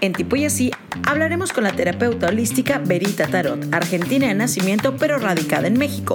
[0.00, 0.70] En Tipo y Así
[1.04, 6.14] hablaremos con la terapeuta holística Verita Tarot, argentina de nacimiento pero radicada en México.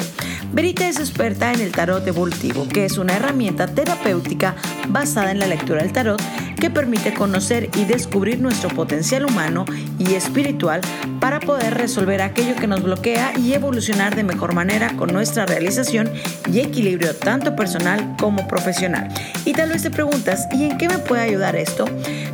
[0.53, 4.55] Verita es experta en el tarot evolutivo, que es una herramienta terapéutica
[4.89, 6.21] basada en la lectura del tarot
[6.59, 9.65] que permite conocer y descubrir nuestro potencial humano
[9.97, 10.81] y espiritual
[11.19, 16.11] para poder resolver aquello que nos bloquea y evolucionar de mejor manera con nuestra realización
[16.51, 19.07] y equilibrio tanto personal como profesional.
[19.45, 21.85] Y tal vez te preguntas, ¿y en qué me puede ayudar esto?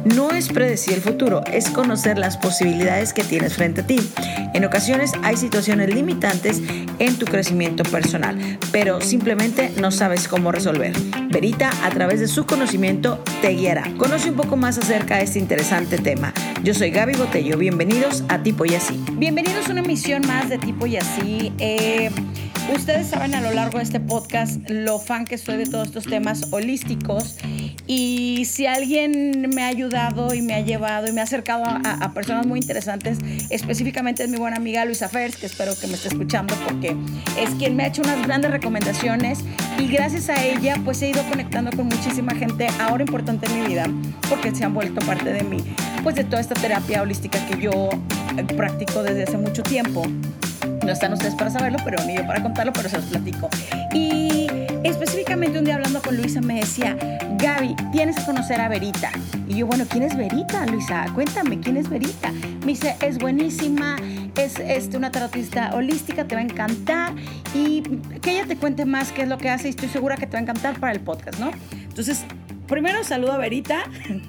[0.04, 4.00] No es predecir el futuro, es conocer las posibilidades que tienes frente a ti.
[4.54, 6.62] En ocasiones hay situaciones limitantes
[7.00, 10.94] en tu crecimiento personal, pero simplemente no sabes cómo resolver.
[11.30, 13.92] Verita, a través de su conocimiento, te guiará.
[13.98, 16.34] Conoce un poco más acerca de este interesante tema.
[16.64, 19.00] Yo soy Gaby Botello, bienvenidos a Tipo y Así.
[19.14, 21.54] Bienvenidos a una emisión más de Tipo y Así.
[21.60, 22.10] Eh,
[22.74, 26.06] Ustedes saben a lo largo de este podcast lo fan que soy de todos estos
[26.06, 27.38] temas holísticos
[27.88, 32.12] y si alguien me ha ayudado y me ha llevado y me ha acercado a,
[32.14, 36.09] personas muy interesantes, específicamente es mi buena amiga Luisa Fers, que espero que me esté
[36.09, 36.96] escuchando porque
[37.40, 39.40] es quien me ha hecho unas grandes recomendaciones
[39.80, 43.68] y gracias a ella pues he ido conectando con muchísima gente ahora importante en mi
[43.68, 43.88] vida
[44.30, 45.64] porque se han vuelto parte de mí,
[46.04, 47.90] pues de toda esta terapia holística que yo
[48.58, 50.04] practico desde hace mucho tiempo.
[50.86, 53.50] No están ustedes para saberlo, pero ni yo para contarlo, pero se los platico.
[53.94, 54.48] Y
[54.84, 56.98] específicamente un día hablando con Luisa me decía,
[57.38, 59.12] Gaby, tienes que conocer a Verita.
[59.48, 61.06] Y yo, bueno, ¿quién es Verita, Luisa?
[61.14, 62.32] Cuéntame, ¿quién es Verita?
[62.62, 63.98] Me dice, es buenísima,
[64.36, 67.14] es este, una tarotista holística, te va a encantar.
[67.54, 67.81] Y
[68.22, 70.34] que ella te cuente más qué es lo que hace y estoy segura que te
[70.34, 71.52] va a encantar para el podcast, ¿no?
[71.72, 72.26] Entonces,
[72.68, 73.86] Primero saludo a Verita,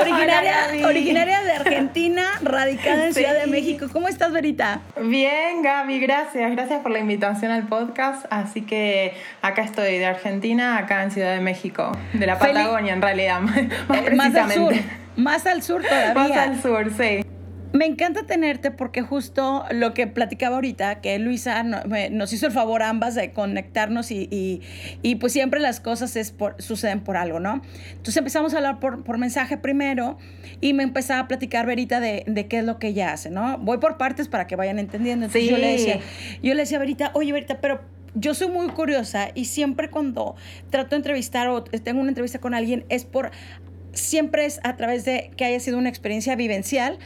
[0.00, 0.54] originaria,
[0.84, 3.86] originaria, de Argentina, radicada en Ciudad de México.
[3.90, 4.82] ¿Cómo estás, Verita?
[5.00, 6.50] Bien, Gaby, gracias.
[6.52, 8.26] Gracias por la invitación al podcast.
[8.28, 13.00] Así que acá estoy de Argentina, acá en Ciudad de México, de la Patagonia en
[13.00, 13.40] realidad,
[13.88, 14.84] más, precisamente.
[15.16, 16.14] Más al sur, más al sur todavía.
[16.14, 17.27] Más al sur, sí.
[17.72, 22.82] Me encanta tenerte porque justo lo que platicaba ahorita, que Luisa nos hizo el favor
[22.82, 24.62] ambas de conectarnos y,
[25.20, 27.60] pues siempre las cosas es suceden por algo, ¿no?
[27.90, 30.16] Entonces empezamos a hablar por, mensaje primero
[30.60, 33.58] y me empezaba a platicar Verita de, qué es lo que ella hace, ¿no?
[33.58, 35.26] Voy por partes para que vayan entendiendo.
[35.26, 36.00] Entonces yo le decía,
[36.42, 37.80] yo le decía a Verita, oye Verita, pero
[38.14, 40.36] yo soy muy curiosa y siempre cuando
[40.70, 43.30] trato de entrevistar o tengo una entrevista con alguien es por
[43.92, 46.98] siempre es a través de que haya sido una experiencia vivencial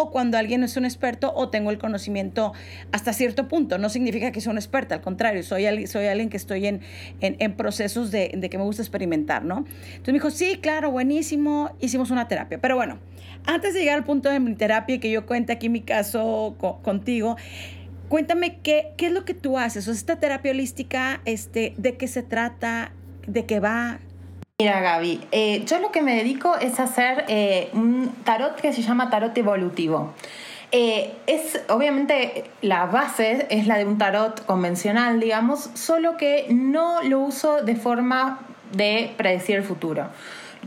[0.00, 2.52] o cuando alguien es un experto o tengo el conocimiento
[2.92, 3.78] hasta cierto punto.
[3.78, 6.82] No significa que soy un experta, al contrario, soy, soy alguien que estoy en,
[7.20, 9.58] en, procesos de, de, que me gusta experimentar, ¿no?
[9.58, 12.60] Entonces me dijo, sí, claro, buenísimo, hicimos una terapia.
[12.60, 13.00] Pero bueno,
[13.44, 16.54] antes de llegar al punto de mi terapia y que yo cuente aquí mi caso
[16.84, 17.36] contigo,
[18.08, 19.88] cuéntame qué, qué es lo que tú haces.
[19.88, 22.92] O sea, esta terapia holística, este, ¿de qué se trata?
[23.26, 23.98] ¿De qué va?
[24.60, 28.82] Mira Gaby, eh, yo lo que me dedico es hacer eh, un tarot que se
[28.82, 30.14] llama tarot evolutivo.
[30.72, 37.04] Eh, es obviamente la base es la de un tarot convencional, digamos, solo que no
[37.04, 38.40] lo uso de forma
[38.72, 40.08] de predecir el futuro.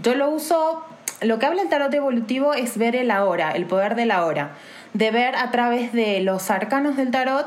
[0.02, 0.86] Yo lo uso,
[1.20, 4.52] lo que habla el tarot evolutivo es ver el ahora, el poder del ahora,
[4.94, 7.46] de ver a través de los arcanos del tarot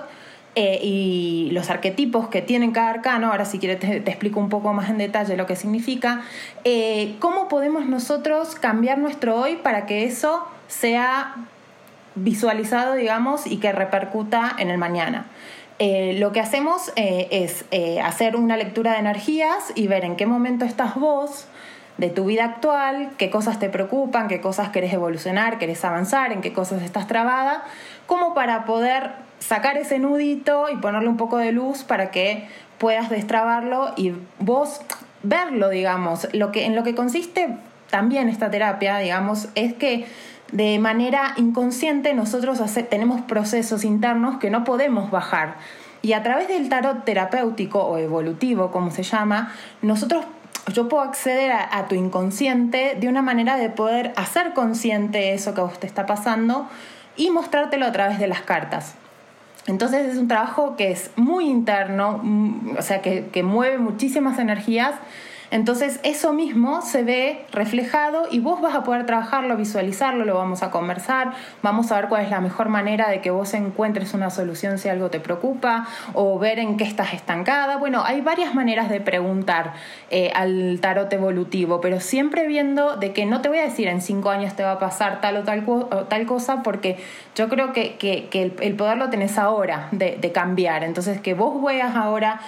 [0.56, 4.72] eh, y los arquetipos que tienen cada arcano, ahora si quieres te, explico un poco
[4.72, 6.22] más en detalle lo que significa,
[6.62, 11.34] eh, cómo podemos nosotros cambiar nuestro hoy para que eso sea
[12.14, 15.26] visualizado, digamos, y que repercuta en el mañana.
[15.80, 17.64] Eh, lo que hacemos es
[18.04, 21.48] hacer una lectura de energías y ver en qué momento estás vos
[21.98, 26.40] de tu vida actual, qué cosas te preocupan, qué cosas querés evolucionar, querés avanzar, en
[26.40, 27.64] qué cosas estás trabada,
[28.06, 29.12] como para poder
[29.46, 34.80] sacar ese nudito y ponerle un poco de luz para que puedas destrabarlo y vos
[35.22, 36.28] verlo, digamos.
[36.32, 37.56] Lo que, en lo que consiste
[37.90, 40.06] también esta terapia, digamos, es que
[40.52, 45.56] de manera inconsciente nosotros tenemos procesos internos que no podemos bajar.
[46.02, 50.24] Y a través del tarot terapéutico o evolutivo, como se llama, nosotros
[50.72, 55.60] yo puedo acceder a, tu inconsciente de una manera de poder hacer consciente eso que
[55.60, 56.68] a vos te está pasando
[57.16, 58.96] y mostrártelo a través de las cartas.
[59.66, 64.38] Entonces es un trabajo que es muy interno, mm, o sea, que, que mueve muchísimas
[64.38, 64.94] energías
[65.54, 70.64] entonces eso mismo se ve reflejado y vos vas a poder trabajarlo, visualizarlo, lo vamos
[70.64, 71.30] a conversar,
[71.62, 74.88] vamos a ver cuál es la mejor manera de que vos encuentres una solución si
[74.88, 77.76] algo te preocupa o ver en qué estás estancada.
[77.76, 79.74] Bueno, hay varias maneras de preguntar
[80.10, 84.00] eh, al tarot evolutivo, pero siempre viendo de que no te voy a decir en
[84.00, 85.64] cinco años te va a pasar tal o tal,
[86.08, 86.98] tal cosa porque
[87.36, 90.82] yo creo que, el, poder lo tenés ahora de, cambiar.
[90.82, 92.40] Entonces que vos veas ahora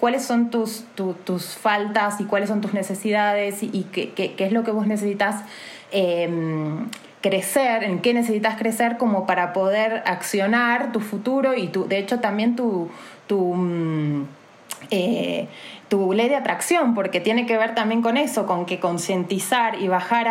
[0.00, 0.84] cuáles son tus,
[1.24, 5.42] tus faltas y cuáles son tus necesidades y, qué, es lo que vos necesitas
[5.92, 6.88] em,
[7.20, 12.20] crecer, en qué necesitas crecer como para poder accionar tu futuro y tu, de hecho
[12.20, 12.90] también tu,
[13.26, 14.26] tu mm,
[14.90, 15.48] eh,
[15.88, 19.88] tu ley de atracción, porque tiene que ver también con eso, con que concientizar y
[19.88, 20.28] bajar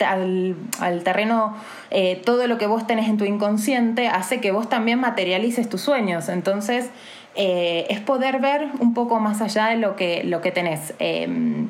[0.00, 1.54] al, terreno
[1.90, 5.80] eh, todo lo que vos tenés en tu inconsciente hace que vos también materialices tus
[5.80, 6.28] sueños.
[6.28, 6.90] Entonces,
[7.36, 10.94] eh, es poder ver un poco más allá de lo que, lo que tenés.
[10.98, 11.66] Em,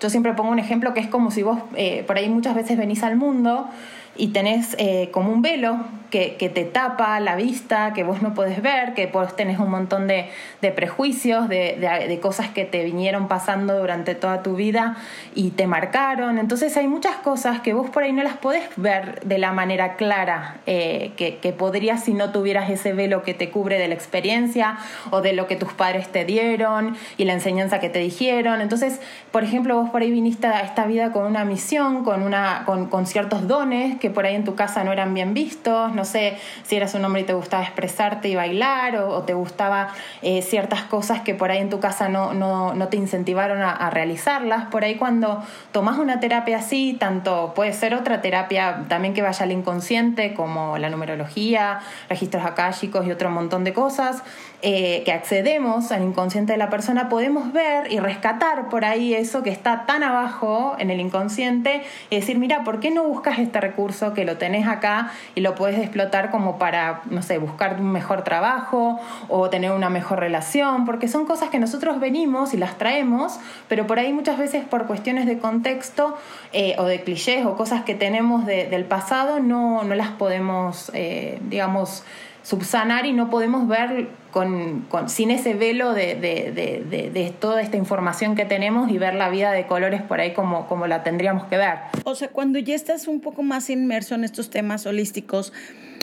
[0.00, 1.60] yo siempre pongo un ejemplo que es como si vos
[2.08, 3.68] por ahí muchas veces venís al mundo
[4.16, 4.76] y tenés
[5.12, 5.78] como un velo
[6.12, 10.06] que, te tapa la vista, que vos no podés ver, que vos tenés un montón
[10.06, 10.28] de,
[10.76, 14.96] prejuicios, de, cosas que te vinieron pasando durante toda tu vida
[15.34, 16.38] y te marcaron.
[16.38, 19.96] Entonces hay muchas cosas que vos por ahí no las podés ver de la manera
[19.96, 23.94] clara eh, que, que podrías si no tuvieras ese velo que te cubre de la
[23.94, 24.76] experiencia
[25.10, 28.60] o de lo que tus padres te dieron y la enseñanza que te dijeron.
[28.60, 29.00] Entonces,
[29.30, 32.88] por ejemplo, vos por ahí viniste a esta vida con una misión, con, una, con,
[32.88, 36.36] con ciertos dones que por ahí en tu casa no eran bien vistos, no sé
[36.64, 39.90] si eras un hombre y te gustaba expresarte y bailar o, te gustaba
[40.22, 44.64] eh, ciertas cosas que por ahí en tu casa no, no, te incentivaron a, realizarlas.
[44.64, 45.40] Por ahí cuando
[45.70, 50.78] tomas una terapia así, tanto puede ser otra terapia también que vaya al inconsciente, como
[50.78, 51.78] la numerología,
[52.08, 54.24] registros akáshicos y otro montón de cosas,
[54.62, 59.42] eh, que accedemos al inconsciente de la persona, podemos ver y rescatar por ahí eso
[59.42, 63.60] que está tan abajo en el inconsciente y decir, mira, ¿por qué no buscas este
[63.60, 67.90] recurso que lo tenés acá y lo puedes explotar como para, no sé, buscar un
[67.90, 72.78] mejor trabajo o tener una mejor relación, porque son cosas que nosotros venimos y las
[72.78, 76.16] traemos, pero por ahí muchas veces por cuestiones de contexto
[76.52, 81.38] eh, o de clichés o cosas que tenemos del pasado no, no las podemos, eh,
[81.48, 82.04] digamos,
[82.42, 88.44] subsanar y no podemos ver con, sin ese velo de, de, toda esta información que
[88.44, 91.78] tenemos y ver la vida de colores por ahí como, como la tendríamos que ver.
[92.04, 95.52] O sea, cuando ya estás un poco más inmerso en estos temas holísticos,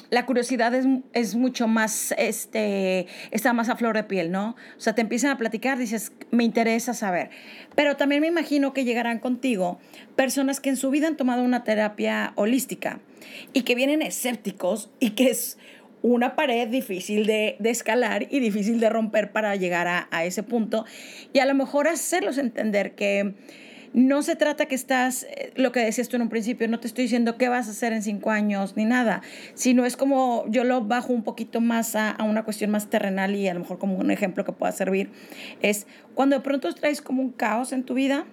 [0.10, 4.56] la curiosidad es, es, mucho más, este, está más a flor de piel, ¿no?
[4.76, 7.30] O sea, te empiezan a platicar, dices, me interesa saber.
[7.76, 9.80] Pero también me imagino que llegarán contigo
[10.16, 13.00] personas que en su vida han tomado una terapia holística
[13.54, 15.60] y que vienen escépticos y que es
[16.02, 20.86] una pared difícil de, escalar y difícil de romper para llegar a, a, ese punto.
[21.34, 23.34] Y a lo mejor hacerlos entender que
[23.94, 26.88] no se trata que estás, eh, lo que decías tú en un principio, no te
[26.88, 29.22] estoy diciendo qué vas a hacer en cinco años ni nada,
[29.56, 33.36] sino es como yo lo bajo un poquito más a, a una cuestión más terrenal
[33.36, 35.10] y a lo mejor como un ejemplo que pueda servir,
[35.62, 38.26] es cuando de pronto traes como un caos en tu vida,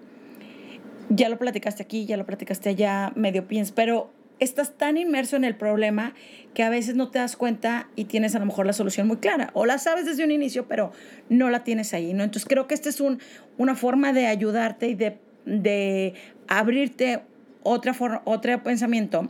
[1.08, 5.44] ya lo platicaste aquí, ya lo platicaste allá, medio piensas, pero estás tan inmerso en
[5.44, 6.14] el problema
[6.54, 9.18] que a veces no te das cuenta y tienes a lo mejor la solución muy
[9.18, 10.92] clara o la sabes desde un inicio pero
[11.28, 12.24] no la tienes ahí, ¿no?
[12.24, 13.20] Entonces creo que esta es un,
[13.58, 16.14] una forma de ayudarte y de, de
[16.48, 17.22] abrirte
[17.62, 19.28] otra forma, otro pensamiento,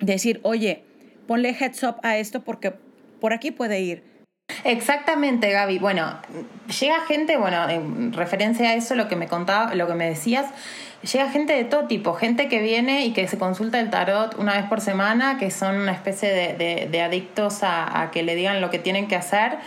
[0.00, 0.84] decir, oye,
[1.26, 2.74] ponle heads up a esto porque
[3.20, 4.02] por aquí puede ir.
[4.64, 5.78] Exactamente, Gaby.
[5.78, 6.18] Bueno,
[6.80, 10.46] llega gente, bueno, en referencia a eso, lo que me contaba, lo que me decías,
[11.02, 14.54] llega gente de todo tipo, gente que viene y que se consulta el tarot una
[14.54, 18.78] vez por semana, que son una especie de, adictos a, que le digan lo que
[18.78, 19.58] tienen que hacer.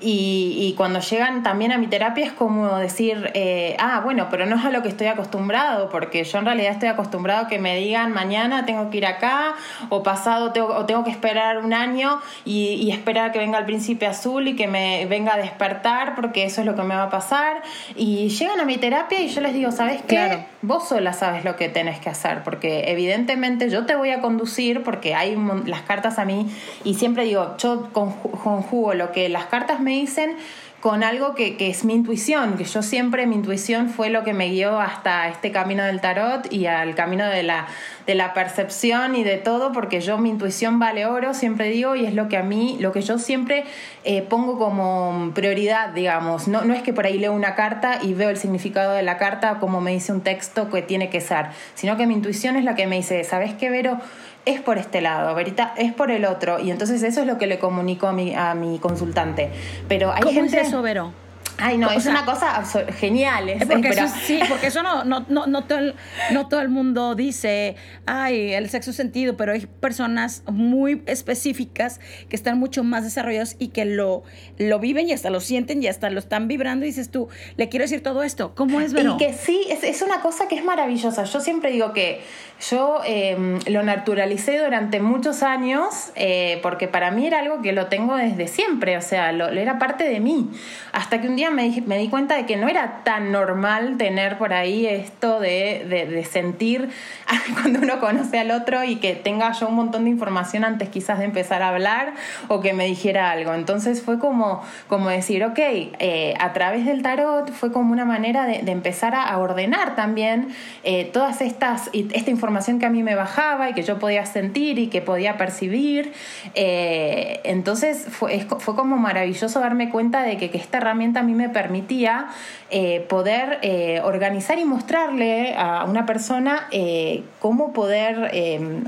[0.00, 4.56] Y, cuando llegan también a mi terapia es como decir, eh, ah, bueno, pero no
[4.56, 7.76] es a lo que estoy acostumbrado, porque yo en realidad estoy acostumbrado a que me
[7.76, 9.54] digan mañana tengo que ir acá,
[9.88, 14.06] o pasado tengo, o tengo que esperar un año y, esperar que venga el príncipe
[14.06, 17.10] azul y que me venga a despertar, porque eso es lo que me va a
[17.10, 17.62] pasar.
[17.96, 20.53] Y llegan a mi terapia y yo les digo, ¿sabes qué?
[20.66, 24.82] Vos sola sabes lo que tenés que hacer, porque evidentemente yo te voy a conducir,
[24.82, 26.50] porque hay las cartas a mí,
[26.84, 30.36] y siempre digo, yo conjugo lo que las cartas me dicen
[30.80, 34.34] con algo que, que, es mi intuición, que yo siempre mi intuición fue lo que
[34.34, 37.66] me guió hasta este camino del tarot y al camino de la,
[38.06, 42.06] de la percepción y de todo, porque yo mi intuición vale oro, siempre digo, y
[42.06, 43.64] es lo que a mí, lo que yo siempre
[44.04, 46.48] eh, pongo como prioridad, digamos.
[46.48, 49.16] No, no es que por ahí leo una carta y veo el significado de la
[49.16, 52.64] carta como me dice un texto que tiene que ser, sino que mi intuición es
[52.64, 53.98] la que me dice, ¿sabes qué, Vero?
[54.46, 56.60] es por este lado, Verita es por el otro.
[56.60, 59.50] Y entonces eso es lo que le comunico a mi, a mi consultante.
[59.88, 60.60] Pero hay ¿Cómo gente...
[60.60, 61.12] es eso, Vero?
[61.58, 62.62] Ay, no, es una cosa
[62.98, 63.48] genial.
[63.48, 65.94] Es, porque eso, sí, porque eso no, no, no, no, todo el,
[66.32, 72.36] no todo el mundo dice, ay, el sexo sentido, pero hay personas muy específicas que
[72.36, 74.24] están mucho más desarrolladas y que lo,
[74.58, 77.68] lo viven y hasta lo sienten y hasta lo están vibrando y dices tú, le
[77.68, 78.54] quiero decir todo esto.
[78.54, 79.14] ¿Cómo es, Vero?
[79.14, 81.24] Y que sí, es, es una cosa que es maravillosa.
[81.24, 82.22] Yo siempre digo que
[82.68, 87.86] yo em, lo naturalicé durante muchos años eh, porque para mí era algo que lo
[87.86, 90.50] tengo desde siempre, o sea, lo, era parte de mí.
[90.92, 93.96] Hasta que un día día me me di cuenta de que no era tan normal
[93.98, 96.88] tener por ahí esto de, de, sentir
[97.60, 101.18] cuando uno conoce al otro y que tenga yo un montón de información antes quizás
[101.18, 102.14] de empezar a hablar
[102.48, 103.54] o que me dijera algo.
[103.54, 108.46] Entonces fue como, como decir, ok, eh, a través del tarot fue como una manera
[108.46, 110.48] de, empezar a, ordenar también
[110.84, 114.78] eh, todas estas, esta información que a mí me bajaba y que yo podía sentir
[114.78, 116.12] y que podía percibir.
[116.54, 121.33] Eh, entonces fue, fue como maravilloso darme cuenta de que, que esta herramienta a mí
[121.34, 122.28] me permitía
[122.70, 128.32] eh, poder eh, organizar y mostrarle a una persona eh, cómo poder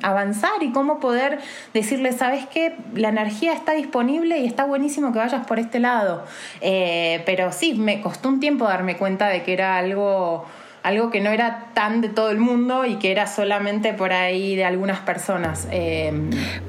[0.03, 1.39] avanzar y cómo poder
[1.75, 6.25] decirle, sabes que la energía está disponible y está buenísimo que vayas por este lado.
[6.61, 10.47] pero sí, me costó un tiempo darme cuenta de que era algo
[10.87, 14.55] algo que no era tan de todo el mundo y que era solamente por ahí
[14.55, 15.67] de algunas personas.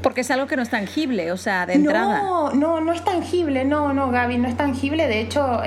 [0.02, 2.24] Porque es algo que no es tangible, o sea, de entrada.
[2.24, 5.08] No, no, no es tangible, no, no, Gaby, no es tangible.
[5.08, 5.62] De hecho,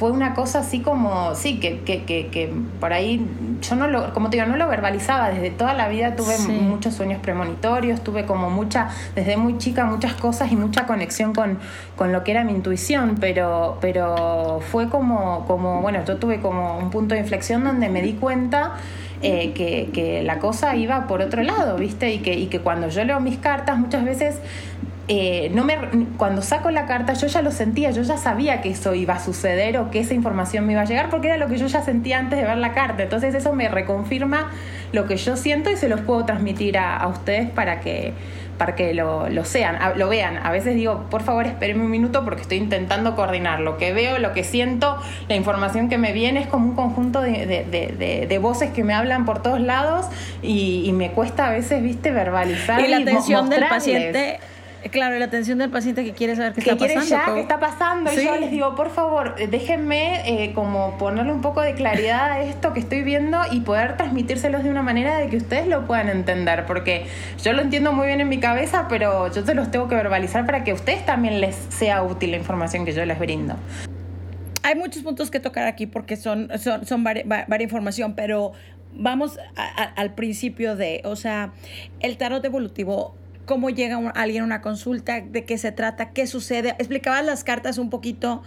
[0.00, 3.22] fue una cosa así como, sí, que, que, que, por ahí
[3.60, 5.28] yo no lo, como te digo, no lo verbalizaba.
[5.28, 10.14] Desde toda la vida tuve muchos sueños premonitorios, tuve como mucha, desde muy chica, muchas
[10.14, 11.58] cosas y mucha conexión con,
[11.96, 16.78] con lo que era mi intuición, pero, pero fue como, como, bueno, yo tuve como
[16.78, 18.76] un punto de inflexión donde me di cuenta
[19.20, 22.10] eh, que, que, la cosa iba por otro lado, ¿viste?
[22.10, 24.38] Y que, y que cuando yo leo mis cartas muchas veces
[25.12, 25.76] eh, no me,
[26.16, 29.18] cuando saco la carta yo ya lo sentía, yo ya sabía que eso iba a
[29.18, 31.82] suceder o que esa información me iba a llegar porque era lo que yo ya
[31.82, 33.02] sentía antes de ver la carta.
[33.02, 34.52] Entonces eso me reconfirma
[34.92, 38.12] lo que yo siento y se los puedo transmitir a, ustedes para que,
[38.56, 40.38] para que lo, sean, lo vean.
[40.44, 44.16] A veces digo, por favor espérenme un minuto porque estoy intentando coordinar lo que veo,
[44.18, 44.96] lo que siento,
[45.28, 49.42] la información que me viene es como un conjunto de, voces que me hablan por
[49.42, 50.06] todos lados
[50.40, 52.80] y, me cuesta a veces, viste, verbalizar.
[52.80, 54.38] Y la atención del paciente
[54.90, 57.04] Claro, la atención del paciente que quiere saber qué está pasando.
[57.04, 58.12] ya qué está pasando.
[58.12, 62.42] Y yo les digo, por favor, déjenme eh, como ponerle un poco de claridad a
[62.42, 66.08] esto que estoy viendo y poder transmitírselos de una manera de que ustedes lo puedan
[66.08, 66.64] entender.
[66.66, 67.06] Porque
[67.42, 70.46] yo lo entiendo muy bien en mi cabeza, pero yo se los tengo que verbalizar
[70.46, 73.56] para que a ustedes también les sea útil la información que yo les brindo.
[74.62, 77.26] Hay muchos puntos que tocar aquí porque son, son, son varias,
[77.60, 78.52] información, pero
[78.92, 79.38] vamos
[79.96, 81.52] al principio de, o sea,
[82.00, 83.14] el tarot evolutivo
[83.46, 86.70] cómo llega alguien a una consulta, de qué se trata, qué sucede.
[86.78, 88.42] Explicabas las cartas un poquito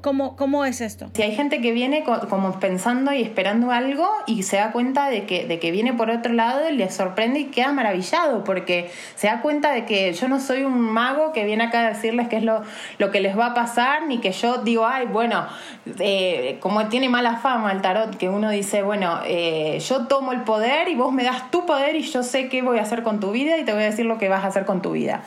[0.00, 1.10] ¿Cómo, ¿Cómo, es esto?
[1.14, 5.26] Si hay gente que viene como pensando y esperando algo y se da cuenta de
[5.26, 9.26] que, de que viene por otro lado y le sorprende y queda maravillado porque se
[9.26, 12.36] da cuenta de que yo no soy un mago que viene acá a decirles qué
[12.36, 12.62] es lo,
[12.98, 15.46] lo que les va a pasar ni que yo digo, ay, bueno,
[15.98, 20.42] eh, como tiene mala fama el tarot, que uno dice, bueno, eh, yo tomo el
[20.42, 23.20] poder y vos me das tu poder y yo sé qué voy a hacer con
[23.20, 25.22] tu vida y te voy a decir lo que vas a hacer con tu vida.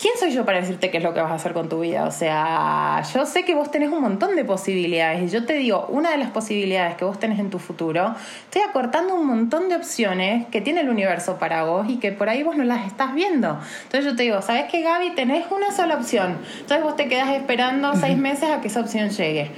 [0.00, 2.04] ¿Quién soy yo para decirte qué es lo que vas a hacer con tu vida?
[2.06, 5.86] O sea, yo sé que vos tenés un montón de posibilidades y yo te digo,
[5.88, 9.76] una de las posibilidades que vos tenés en tu futuro, estoy acortando un montón de
[9.76, 13.14] opciones que tiene el universo para vos y que por ahí vos no las estás
[13.14, 13.58] viendo.
[13.84, 15.10] Entonces yo te digo, ¿sabes qué, Gaby?
[15.10, 16.38] Tenés una sola opción.
[16.60, 19.50] Entonces vos te quedas esperando seis meses a que esa opción llegue.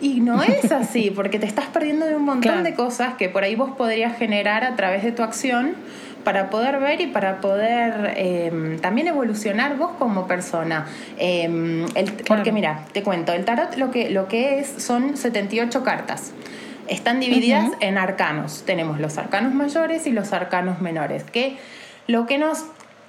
[0.00, 3.44] Y no es así, porque te estás perdiendo de un montón de cosas que por
[3.44, 5.74] ahí vos podrías generar a través de tu acción
[6.24, 10.86] para poder ver y para poder em, también evolucionar vos como persona.
[11.18, 11.86] Em,
[12.26, 16.32] porque mira, te cuento, el tarot lo que, lo que es son 78 cartas.
[16.88, 18.64] Están divididas en arcanos.
[18.66, 21.56] Tenemos los arcanos mayores y los arcanos menores, que
[22.06, 22.64] lo que nos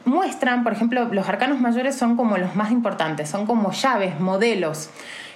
[0.06, 4.90] muestran, por ejemplo, los arcanos mayores son como los más importantes, son como llaves, modelos.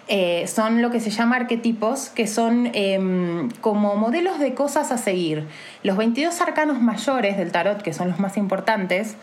[0.07, 4.97] Eh, son lo que se llama arquetipos, que son em, como modelos de cosas a
[4.97, 5.47] seguir.
[5.81, 9.17] Los 22 arcanos mayores del tarot, que son los más importantes,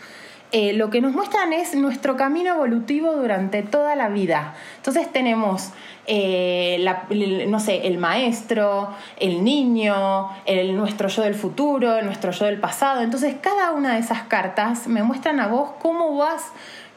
[0.55, 4.53] eh, lo que nos muestran es nuestro camino evolutivo durante toda la vida.
[4.75, 5.71] Entonces tenemos,
[6.05, 6.85] eh,
[7.47, 13.01] no sé, el maestro, el niño, el, nuestro yo del futuro, nuestro yo del pasado.
[13.01, 16.43] Entonces cada una de esas cartas me muestran a vos cómo vas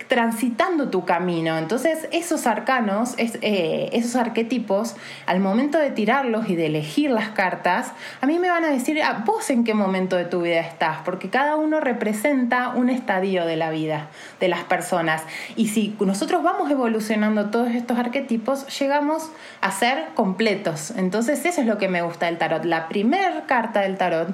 [0.09, 1.59] transitando tu camino.
[1.59, 4.97] Entonces, esos arcanos, eh, esos arquetipos,
[5.27, 9.03] al momento de tirarlos y de elegir las cartas, a mí me van a decir,
[9.03, 12.91] a ah, vos en qué momento de tu vida estás, porque cada uno representa un
[12.91, 14.09] estadio de la vida
[14.41, 15.23] de las personas.
[15.57, 20.93] Y si nosotros vamos evolucionando todos estos arquetipos, llegamos a ser completos.
[20.97, 22.65] Entonces, eso es lo que me gusta del tarot.
[22.65, 24.29] La primera carta del tarot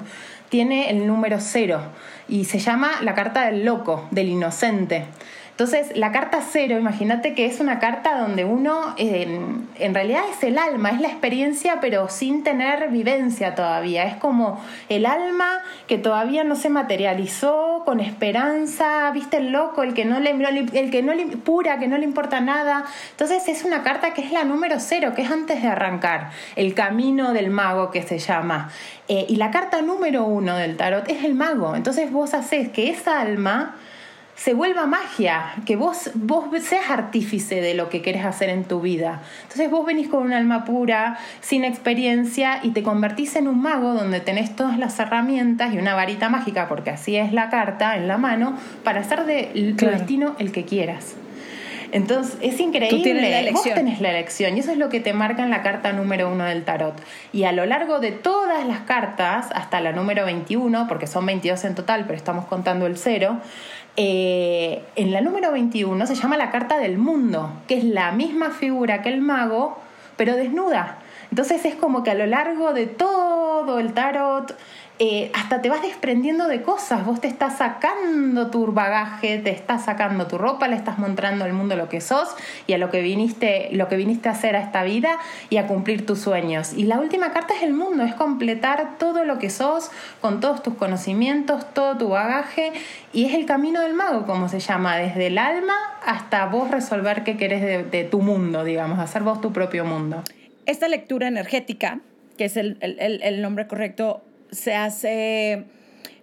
[0.49, 1.81] tiene el número cero
[2.27, 5.05] y se llama la carta del loco, del inocente.
[5.53, 10.57] Entonces, la carta cero, imagínate que es una carta donde uno en, realidad es el
[10.57, 14.05] alma, es la experiencia, pero sin tener vivencia todavía.
[14.05, 19.93] Es como el alma que todavía no se materializó, con esperanza, viste el loco, el
[19.93, 22.85] que no le, el que no le pura, que no le importa nada.
[23.11, 26.73] Entonces, es una carta que es la número cero, que es antes de arrancar, el
[26.73, 28.71] camino del mago que se llama.
[29.07, 31.75] Eh, y la carta número uno del tarot es el mago.
[31.75, 33.75] Entonces, vos haces que esa alma
[34.35, 38.81] se vuelva magia, que vos, vos seas artífice de lo que querés hacer en tu
[38.81, 39.21] vida.
[39.43, 43.93] Entonces vos venís con un alma pura, sin experiencia, y te convertís en un mago
[43.93, 48.07] donde tenés todas las herramientas y una varita mágica, porque así es la carta en
[48.07, 51.15] la mano, para hacer de tu destino el que quieras.
[51.93, 53.51] Entonces, es increíble.
[53.53, 56.27] Vos tenés la elección y eso es lo que te marca en la carta número
[56.27, 56.99] uno del tarot.
[57.31, 61.63] Y a lo largo de todas las cartas, hasta la número 21, porque son 22
[61.65, 63.37] en total, pero estamos contando el cero,
[63.95, 68.49] eh, en la número 21 se llama la carta del mundo, que es la misma
[68.49, 69.77] figura que el mago,
[70.17, 70.97] pero desnuda.
[71.29, 74.55] Entonces es como que a lo largo de todo el tarot
[74.99, 79.85] eh, hasta te vas desprendiendo de cosas, vos te estás sacando tu bagaje, te estás
[79.85, 82.29] sacando tu ropa, le estás mostrando al mundo lo que sos
[82.67, 85.17] y a lo que viniste, lo que viniste a hacer a esta vida
[85.49, 86.73] y a cumplir tus sueños.
[86.73, 89.89] Y la última carta es el mundo, es completar todo lo que sos
[90.21, 92.71] con todos tus conocimientos, todo tu bagaje
[93.13, 95.73] y es el camino del mago, como se llama, desde el alma
[96.05, 100.21] hasta vos resolver qué querés de, tu mundo, digamos, hacer vos tu propio mundo.
[100.67, 101.99] Esta lectura energética,
[102.37, 104.21] que es el, el nombre correcto,
[104.53, 105.65] se hace,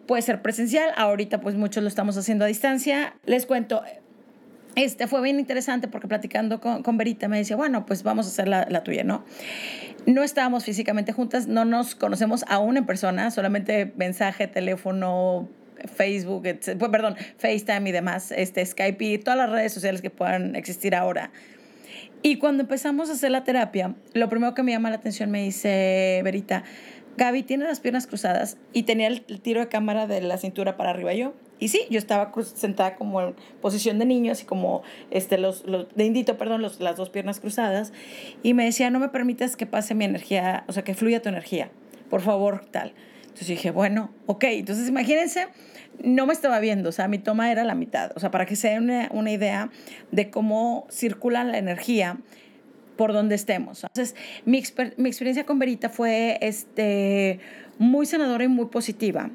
[0.07, 3.15] puede ser presencial, ahorita pues muchos lo estamos haciendo a distancia.
[3.27, 3.83] Les cuento,
[4.77, 8.29] este fue bien interesante porque platicando con, con Berita me decía, bueno, pues vamos a
[8.31, 9.25] hacer la, la, tuya, ¿no?
[10.07, 15.49] No estábamos físicamente juntas, no nos conocemos aún en persona, solamente mensaje, teléfono,
[15.87, 20.57] Facebook, pues, perdón, FaceTime y demás, este, Skype y todas las redes sociales que puedan
[20.57, 21.31] existir ahora.
[22.23, 25.43] Y cuando empezamos a hacer la terapia, lo primero que me llama la atención me
[25.43, 26.65] dice Berita,
[27.21, 30.89] Gaby tiene las piernas cruzadas y tenía el, tiro de cámara de la cintura para
[30.89, 31.35] arriba yo.
[31.59, 36.05] Y sí, yo estaba sentada como en posición de niño, así como este, los, de
[36.07, 37.93] indito, perdón, las dos piernas cruzadas.
[38.43, 41.29] Y me decía, no me permitas que pase mi energía, o sea, que fluya tu
[41.29, 41.71] energía.
[42.09, 42.95] Por favor, tal.
[43.25, 44.45] Entonces dije, bueno, ok.
[44.45, 45.49] Entonces imagínense,
[46.03, 48.13] no me estaba viendo, o sea, mi toma era la mitad.
[48.17, 49.71] O sea, para que se den una, una idea
[50.11, 52.17] de cómo circula la energía
[53.01, 53.83] por donde estemos.
[53.83, 57.41] Entonces, mi, experiencia con Verita fue este,
[57.79, 59.31] muy sanadora y muy positiva,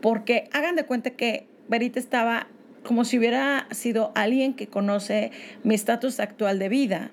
[0.00, 2.46] porque hagan de cuenta que Verita estaba
[2.84, 5.32] como si hubiera sido alguien que conoce
[5.64, 7.10] mi estatus actual de vida,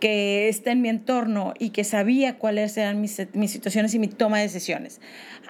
[0.00, 4.08] que está en mi entorno y que sabía cuáles eran mis, mis, situaciones y mi
[4.08, 5.00] toma de decisiones.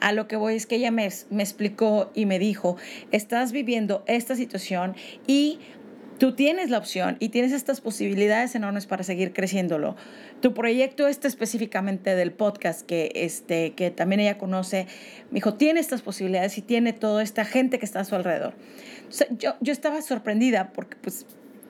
[0.02, 2.76] A lo que voy es que ella me, me explicó y me dijo,
[3.10, 4.96] estás viviendo esta situación
[5.26, 5.60] y
[6.18, 9.94] Tú tienes la opción y tienes estas posibilidades enormes para seguir creciéndolo.
[10.40, 14.86] Tu proyecto este específicamente del podcast que, este, que también ella conoce,
[15.30, 18.54] me dijo, tiene estas posibilidades y tiene toda esta gente que está a su alrededor.
[19.38, 21.24] yo, yo estaba sorprendida porque pues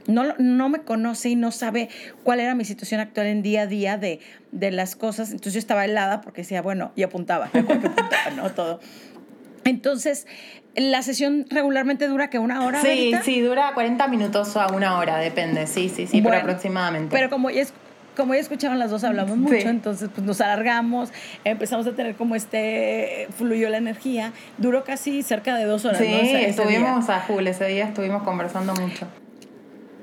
[0.06, 1.90] no, no, me conoce y no sabe
[2.24, 4.20] cuál era mi situación actual en día a día de,
[4.52, 5.30] de las cosas.
[5.30, 8.50] Entonces yo estaba helada porque decía, bueno, y apuntaba, apuntaba, ¿no?
[8.52, 8.80] Todo.
[9.64, 10.26] Entonces,
[10.79, 12.81] la sesión regularmente dura que una hora.
[12.81, 15.67] Sí, sí, dura 40 minutos a una hora, depende.
[15.67, 17.14] Sí, sí, sí, pero aproximadamente.
[17.14, 17.73] Pero como ya, es,
[18.17, 21.11] como ya escucharon las dos, hablamos mucho, entonces pues nos alargamos,
[21.45, 24.33] empezamos a tener como este, fluyó la energía.
[24.59, 25.99] Duró casi cerca de dos horas.
[25.99, 29.07] Sí, estuvimos a full, ese día estuvimos conversando mucho.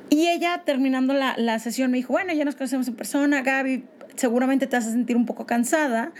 [0.09, 3.83] Y ella, terminando la, la sesión, me dijo, bueno, ya nos conocemos en persona, Gaby,
[4.15, 6.11] seguramente te vas a sentir un poco cansada,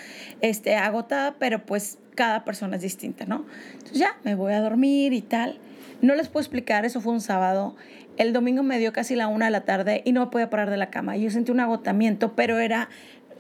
[0.41, 3.45] este, agotada, pero pues cada persona es distinta, ¿no?
[3.73, 5.60] Entonces ya, me voy a dormir y tal.
[6.01, 7.75] No les puedo explicar, eso fue un sábado.
[8.17, 10.69] El domingo me dio casi la una de la tarde y no me podía parar
[10.69, 11.17] de la cama.
[11.17, 12.89] Yo sentí un agotamiento, pero era,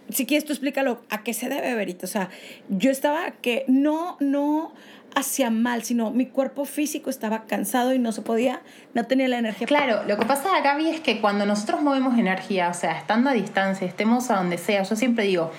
[0.09, 2.05] si quieres tú explícalo, ¿a qué se debe, Verito?
[2.05, 2.29] O sea,
[2.69, 4.73] yo estaba que no, no
[5.15, 8.61] hacía mal, sino mi cuerpo físico estaba cansado y no se podía,
[8.93, 9.65] no tenía la energía.
[9.65, 13.33] Claro, lo que pasa, Gaby, es que cuando nosotros movemos energía, o sea, estando a
[13.33, 15.51] distancia, estemos a donde sea, yo siempre digo,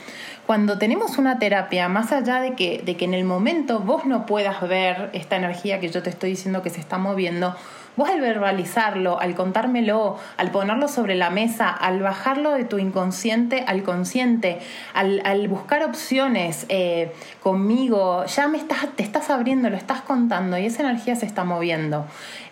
[0.46, 4.26] cuando tenemos una terapia, más allá de que, de que en el momento vos no
[4.26, 7.56] puedas ver esta energía que yo te estoy diciendo que se está moviendo,
[7.96, 13.64] vos al verbalizarlo, al contármelo, al ponerlo sobre la mesa, al bajarlo de tu inconsciente
[13.66, 14.60] al consciente,
[14.94, 20.66] al, buscar opciones eh, conmigo, ya me estás, te estás abriendo, lo estás contando y
[20.66, 22.06] esa energía se está moviendo.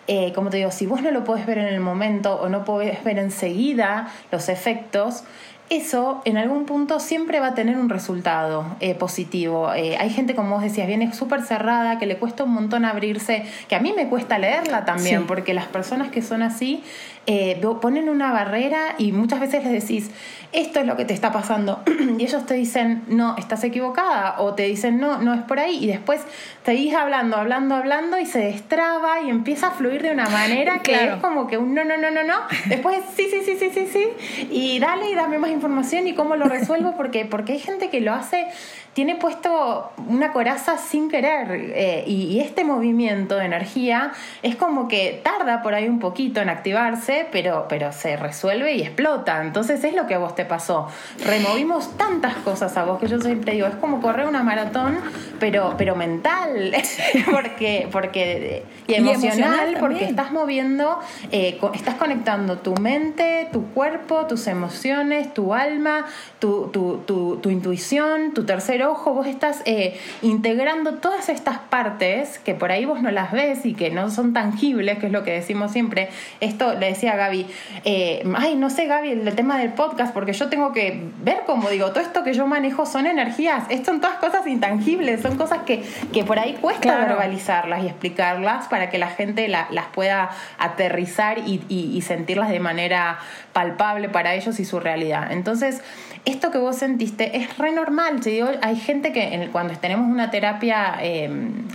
[0.07, 2.63] Eh, como te digo, si vos no lo podés ver en el momento o no
[2.63, 5.23] podés ver enseguida los efectos,
[5.69, 9.73] eso en algún punto siempre va a tener un resultado eh, positivo.
[9.73, 13.45] Eh, hay gente, como vos decías, viene súper cerrada, que le cuesta un montón abrirse,
[13.67, 16.83] que a mí me cuesta leerla también, porque las personas que son así
[17.27, 20.11] eh, ponen una barrera y muchas veces les decís,
[20.51, 21.83] esto es lo que te está pasando,
[22.17, 25.83] y ellos te dicen, no, estás equivocada, o te dicen, no, no es por ahí,
[25.83, 26.21] y después
[26.63, 30.93] seguís hablando, hablando, hablando, y se destraba y empieza a fluir de una manera que
[30.93, 32.35] es como que un no, no, no, no, no,
[32.67, 36.35] después sí, sí, sí, sí, sí, sí, y dale y dame más información y cómo
[36.35, 38.47] lo resuelvo, porque, porque hay gente que lo hace
[38.95, 45.19] tiene puesto una coraza sin querer eh, y, este movimiento de energía es como que
[45.21, 49.41] tarda por ahí un poquito en activarse, pero, pero se resuelve y explota.
[49.41, 50.87] Entonces es lo que a vos te pasó.
[51.25, 54.97] Removimos tantas cosas a vos que yo siempre digo, es como correr una maratón,
[55.41, 56.73] pero, pero mental,
[57.31, 60.99] porque, porque, y emocional, porque estás moviendo,
[61.33, 66.05] eh, estás conectando tu mente, tu cuerpo, tus emociones, tu alma,
[66.39, 68.45] tu, tu, tu, tu intuición, tu
[68.85, 73.65] ojo, vos estás eh, integrando todas estas partes que por ahí vos no las ves
[73.65, 76.09] y que no son tangibles, que es lo que decimos siempre.
[76.39, 77.45] Esto le decía a Gaby,
[77.83, 81.69] eh, ay, no sé Gaby, el tema del podcast, porque yo tengo que ver cómo
[81.69, 85.59] digo, todo esto que yo manejo son energías, estas son todas cosas intangibles, son cosas
[85.65, 91.39] que, que por ahí cuesta verbalizarlas y explicarlas para que la gente las pueda aterrizar
[91.39, 93.19] y, y sentirlas de manera
[93.55, 95.31] palpable para ellos y su realidad.
[95.31, 95.81] Entonces,
[96.25, 98.19] esto que vos sentiste es re normal.
[98.19, 101.65] Digo, hay gente que cuando tenemos una terapia em,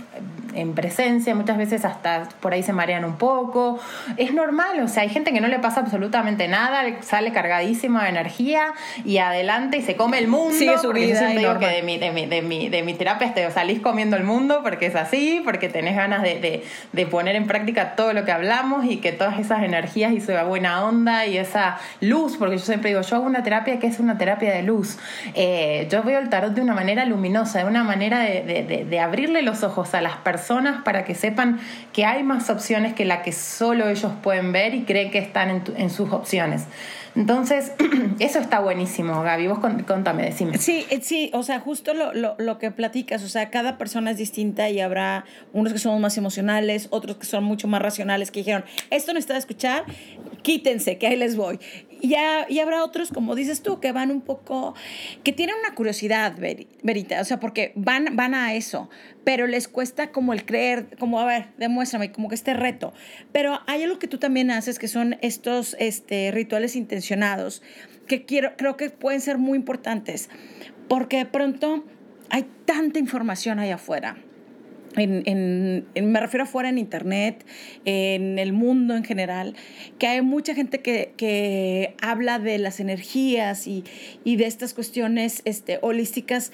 [0.55, 3.79] en presencia, muchas veces hasta por ahí se marean un poco.
[4.17, 8.09] Es normal, o sea, hay gente que no le pasa absolutamente nada, sale cargadísima de
[8.09, 8.73] energía
[9.05, 10.53] y adelante y se come el mundo.
[10.53, 11.13] Sigue su vida.
[11.13, 13.79] Yo siempre digo que de mi, de, mi, de, mi, de mi terapia te salís
[13.79, 18.13] comiendo el mundo porque es así, porque tenés ganas de, de, poner en práctica todo
[18.13, 22.37] lo que hablamos y que todas esas energías y esa buena onda y esa luz,
[22.37, 24.97] porque yo siempre digo, yo hago una terapia que es una terapia de luz.
[25.33, 29.63] Eh, yo veo el tarot de una manera luminosa, de una manera de abrirle los
[29.63, 30.40] ojos a las personas
[30.83, 31.59] para que sepan
[31.93, 35.63] que hay más opciones que la que solo ellos pueden ver y creen que están
[35.75, 36.65] en, sus opciones.
[37.15, 37.73] Entonces,
[38.19, 39.47] eso está buenísimo, Gaby.
[39.47, 40.57] Vos contame, decime.
[40.57, 44.11] Sí, eh, sí, o sea, justo lo, lo, lo, que platicas, o sea, cada persona
[44.11, 48.31] es distinta y habrá unos que son más emocionales, otros que son mucho más racionales,
[48.31, 49.83] que dijeron, esto no está de escuchar,
[50.41, 51.59] quítense, que ahí les voy.
[52.01, 52.15] Y,
[52.49, 54.73] y habrá otros, como dices tú, que van un poco,
[55.23, 58.89] que tienen una curiosidad, Verita, o sea, porque van, van a eso,
[59.23, 62.91] pero les cuesta como el creer, como, a ver, demuéstrame, como que este reto.
[63.31, 67.61] Pero hay algo que tú también haces, que son estos este, rituales intencionados,
[68.07, 70.29] que quiero, creo que pueden ser muy importantes,
[70.87, 71.85] porque de pronto
[72.29, 74.17] hay tanta información allá afuera
[74.95, 77.45] en, me refiero afuera en internet,
[77.85, 79.55] en el mundo en general,
[79.99, 83.83] que hay mucha gente que, que habla de las energías y,
[84.23, 86.51] y, de estas cuestiones este, holísticas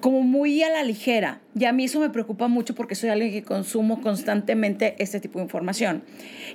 [0.00, 1.40] como muy a la ligera.
[1.58, 5.38] Y a mí eso me preocupa mucho porque soy alguien que consumo constantemente este tipo
[5.38, 6.02] de información.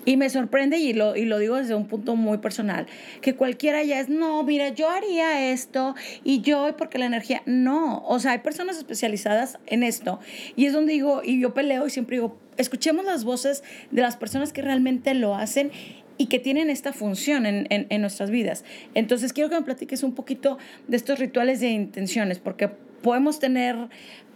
[0.06, 2.88] Y me sorprende, y lo, y lo digo desde un punto muy personal,
[3.22, 8.04] que cualquiera ya es, no, mira, yo haría esto y yo, porque la energía, no.
[8.06, 10.20] O sea, hay personas especializadas en esto.
[10.56, 14.18] Y es donde digo, y yo peleo y siempre digo, escuchemos las voces de las
[14.18, 15.72] personas que realmente lo hacen
[16.18, 18.64] y que tienen esta función en, en, en, nuestras vidas.
[18.94, 22.70] Entonces, quiero que me platiques un poquito de estos rituales de intenciones, porque
[23.02, 23.90] podemos tener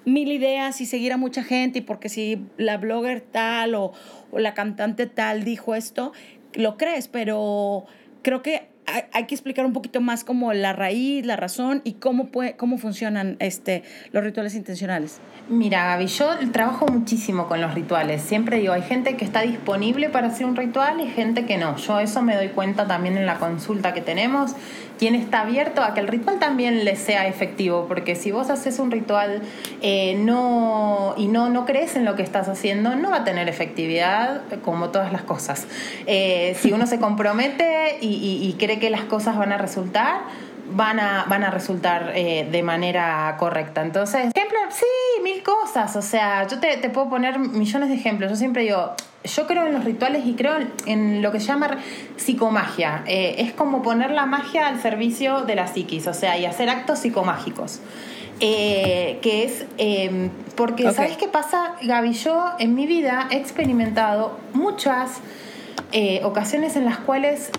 [0.05, 3.93] mil ideas y seguir a mucha gente y porque si la blogger tal o,
[4.31, 6.13] la cantante tal dijo esto,
[6.53, 7.85] lo crees, pero
[8.21, 8.69] creo que
[9.13, 12.77] hay, que explicar un poquito más como la raíz, la razón y cómo, puede, cómo
[12.77, 15.19] funcionan este, los rituales intencionales.
[15.47, 18.21] Mira, Gaby, yo trabajo muchísimo con los rituales.
[18.21, 21.75] Siempre digo, hay gente que está disponible para hacer un ritual y gente que no.
[21.77, 24.55] Yo eso me doy cuenta también en la consulta que tenemos.
[24.99, 28.77] Quien está abierto a que el ritual también le sea efectivo, porque si vos haces
[28.79, 29.41] un ritual
[29.81, 33.49] eh, no, y no, no crees en lo que estás haciendo, no va a tener
[33.49, 35.67] efectividad como todas las cosas.
[36.05, 38.07] Eh, si uno se compromete y,
[38.43, 40.21] y cree que las cosas van a resultar,
[40.71, 43.81] van a, van a resultar eh, de manera correcta.
[43.81, 45.95] Entonces, ejemplo, sí, mil cosas.
[45.95, 48.29] O sea, yo te, puedo poner millones de ejemplos.
[48.31, 50.53] Yo siempre digo, yo creo en los rituales y creo
[50.85, 51.77] en lo que se llama
[52.17, 53.03] psicomagia.
[53.05, 56.69] Eh, es como poner la magia al servicio de la psiquis, o sea, y hacer
[56.69, 57.81] actos psicomágicos.
[58.41, 62.13] Eh, que es em, porque, ¿sabes qué pasa, Gaby?
[62.13, 65.19] Yo en mi vida he experimentado muchas
[66.23, 67.49] ocasiones en las cuales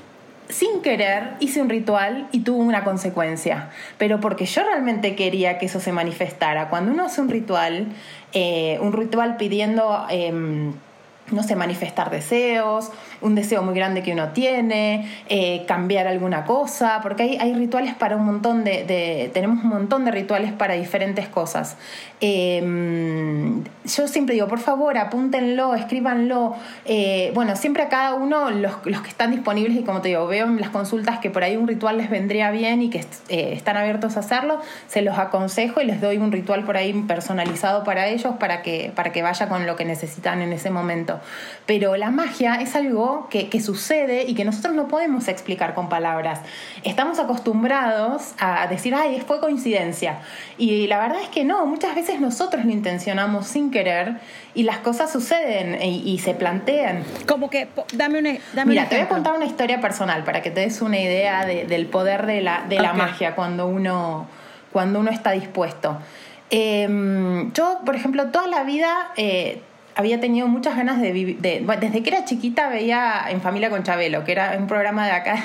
[0.51, 5.66] sin querer hice un ritual y tuvo una consecuencia, pero porque yo realmente quería que
[5.66, 6.68] eso se manifestara.
[6.68, 7.88] Cuando uno hace un ritual,
[8.33, 10.07] eh, un ritual pidiendo...
[11.31, 17.00] No sé, manifestar deseos, un deseo muy grande que uno tiene, eh, cambiar alguna cosa,
[17.02, 21.28] porque hay, hay, rituales para un montón de, tenemos un montón de rituales para diferentes
[21.28, 21.76] cosas.
[22.20, 26.54] Em, yo siempre digo, por favor, apúntenlo, escríbanlo.
[26.85, 30.26] Eh, bueno, siempre a cada uno, los, los, que están disponibles, y como te digo,
[30.26, 33.52] veo en las consultas que por ahí un ritual les vendría bien y que eh,
[33.52, 37.85] están abiertos a hacerlo, se los aconsejo y les doy un ritual por ahí personalizado
[37.85, 41.20] para ellos para que, para que vaya con lo que necesitan en ese momento.
[41.66, 45.88] Pero la magia es algo que, que sucede y que nosotros no podemos explicar con
[45.88, 46.40] palabras.
[46.85, 50.18] Estamos acostumbrados a decir, ay, fue coincidencia.
[50.59, 54.16] Y la verdad es que no, muchas veces nosotros lo intencionamos sin querer
[54.55, 57.05] y las cosas suceden y, se plantean.
[57.27, 58.33] Como que, dame una...
[58.53, 61.44] Dame Mira, te voy a contar una historia personal para que te des una idea
[61.44, 64.27] del poder de la, de la magia cuando uno,
[64.73, 65.99] cuando uno está dispuesto.
[66.51, 69.62] Em, yo, por ejemplo, toda la vida eh,
[70.01, 71.39] había tenido muchas ganas de vivir.
[71.41, 75.43] desde que era chiquita veía En Familia con Chabelo, que era un programa de acá,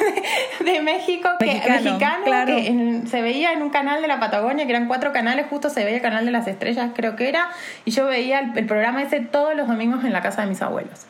[0.64, 4.88] de, México, que, mexicano, que se veía en un canal de la Patagonia, que eran
[4.88, 7.50] cuatro canales, justo se veía el canal de las estrellas, creo que era,
[7.84, 11.06] y yo veía el, programa ese todos los domingos en la casa de mis abuelos.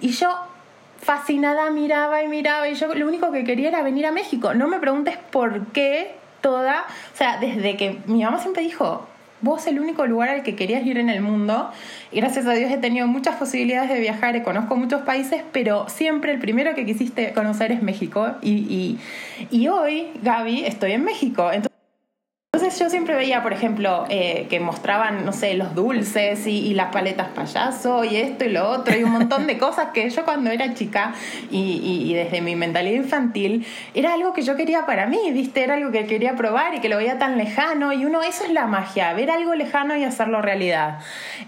[0.00, 0.28] Y yo
[1.00, 4.54] fascinada miraba y miraba y yo lo único que quería era venir a México.
[4.54, 9.08] No me preguntes por qué toda, o sea, desde que mi mamá siempre dijo,
[9.42, 11.70] vos el único lugar al que querías ir en el mundo.
[12.10, 15.88] Y gracias a Dios he tenido muchas posibilidades de viajar y conozco muchos países, pero
[15.88, 18.36] siempre el primero que quisiste conocer es México.
[18.40, 18.98] Y,
[19.50, 21.50] y, hoy, Gaby, estoy en México.
[22.54, 26.92] Entonces yo siempre veía, por ejemplo, eh, que mostraban, no sé, los dulces y, las
[26.92, 30.50] paletas payaso y esto y lo otro y un montón de cosas que yo cuando
[30.50, 31.14] era chica
[31.50, 35.64] y, desde mi mentalidad infantil era algo que yo quería para mí, ¿viste?
[35.64, 38.52] Era algo que quería probar y que lo veía tan lejano y uno, eso es
[38.52, 40.98] la magia, ver algo lejano y hacerlo realidad.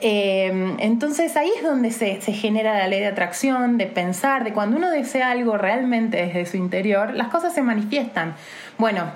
[0.01, 4.55] Eh, entonces ahí es donde se, se genera la ley de atracción, de pensar, de
[4.55, 8.35] cuando uno desea algo realmente desde su interior, las cosas se manifiestan.
[8.79, 9.13] Bueno,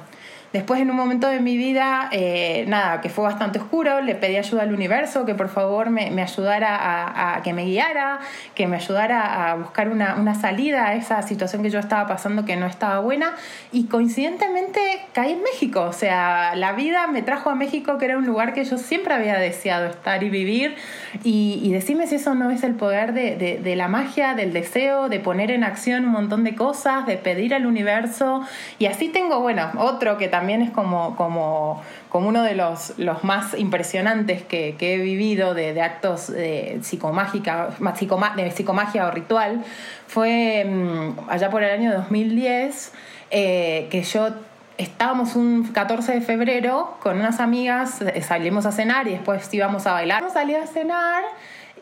[0.52, 4.36] Después en un momento de mi vida, eh, nada, que fue bastante oscuro, le pedí
[4.36, 8.20] ayuda al universo, que por favor me, ayudara a, que me guiara,
[8.54, 12.46] que me ayudara a buscar una, una, salida a esa situación que yo estaba pasando
[12.46, 13.34] que no estaba buena.
[13.72, 14.80] Y coincidentemente
[15.12, 18.54] caí en México, o sea, la vida me trajo a México, que era un lugar
[18.54, 20.76] que yo siempre había deseado estar y vivir.
[21.24, 24.54] Y, y decime si eso no es el poder de, de, de la magia, del
[24.54, 28.40] deseo, de poner en acción un montón de cosas, de pedir al universo.
[28.78, 32.96] Y así tengo, bueno, otro que también también es como, como, como uno de los,
[32.96, 37.70] los más impresionantes que, he vivido de, actos de, psicomágica,
[38.36, 39.64] de psicomagia o ritual,
[40.06, 42.92] fue mm, allá por el año 2010
[43.32, 44.28] eh, que yo
[44.76, 49.88] estábamos un 14 de febrero con unas amigas, eh, salimos a cenar y después íbamos
[49.88, 50.22] a bailar.
[50.32, 51.24] Salí a cenar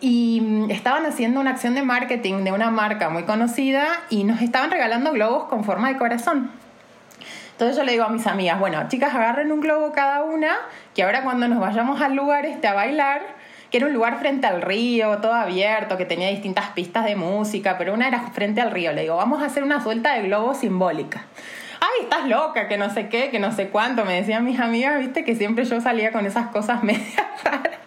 [0.00, 4.40] y mm, estaban haciendo una acción de marketing de una marca muy conocida y nos
[4.40, 6.50] estaban regalando globos con forma de corazón.
[7.56, 10.58] Entonces yo le digo a mis amigas, bueno, chicas, agarren un globo cada una,
[10.94, 13.22] que ahora cuando nos vayamos al lugar este a bailar,
[13.70, 17.78] que era un lugar frente al río, todo abierto, que tenía distintas pistas de música,
[17.78, 18.92] pero una era frente al río.
[18.92, 21.24] Le digo, vamos a hacer una suelta de globo simbólica.
[21.80, 24.98] Ay, estás loca, que no sé qué, que no sé cuánto, me decían mis amigas,
[24.98, 27.78] viste, que siempre yo salía con esas cosas medias raras.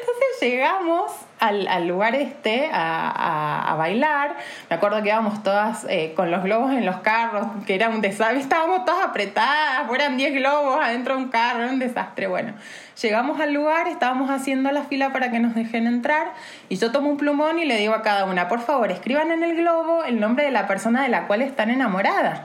[0.00, 4.36] Entonces llegamos al, lugar este a, bailar.
[4.68, 8.00] Me acuerdo que íbamos todas eh, con los globos en los carros, que era un
[8.00, 8.38] desastre.
[8.38, 12.26] Estábamos todas apretadas, fueran 10 globos adentro de un carro, era un desastre.
[12.26, 12.52] Bueno,
[13.00, 16.32] llegamos al lugar, estábamos haciendo la fila para que nos dejen entrar
[16.68, 19.42] y yo tomo un plumón y le digo a cada una, por favor, escriban en
[19.42, 22.40] el globo el nombre de la persona de la cual están enamoradas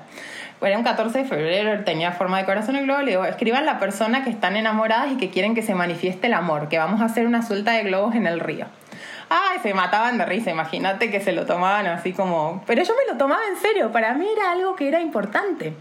[0.62, 3.80] era un 14 de febrero, tenía forma de corazón el globo, le digo, escriban la
[3.80, 7.06] persona que están enamoradas y que quieren que se manifieste el amor, que vamos a
[7.06, 8.66] hacer una suelta de globos en el río.
[9.30, 12.64] Ay, se mataban de risa, imagínate que se lo tomaban así como...
[12.68, 15.74] Pero yo me lo tomaba en serio, para mí era algo que era importante.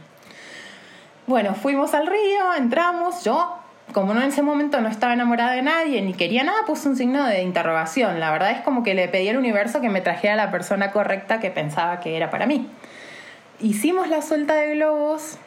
[1.26, 3.58] Bueno, fuimos al río, entramos, yo
[3.92, 6.96] como no en ese momento no estaba enamorada de nadie ni quería nada, puse un
[6.96, 8.18] signo de interrogación.
[8.18, 11.38] La verdad es como que le pedí al universo que me trajera la persona correcta
[11.38, 12.68] que pensaba que era para mí.
[13.60, 15.38] Hicimos la suelta de globos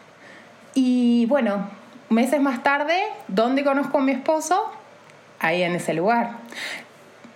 [0.76, 1.68] y bueno,
[2.10, 2.96] meses más tarde,
[3.28, 4.72] ¿dónde conozco a mi esposo?
[5.40, 6.32] Ahí en ese lugar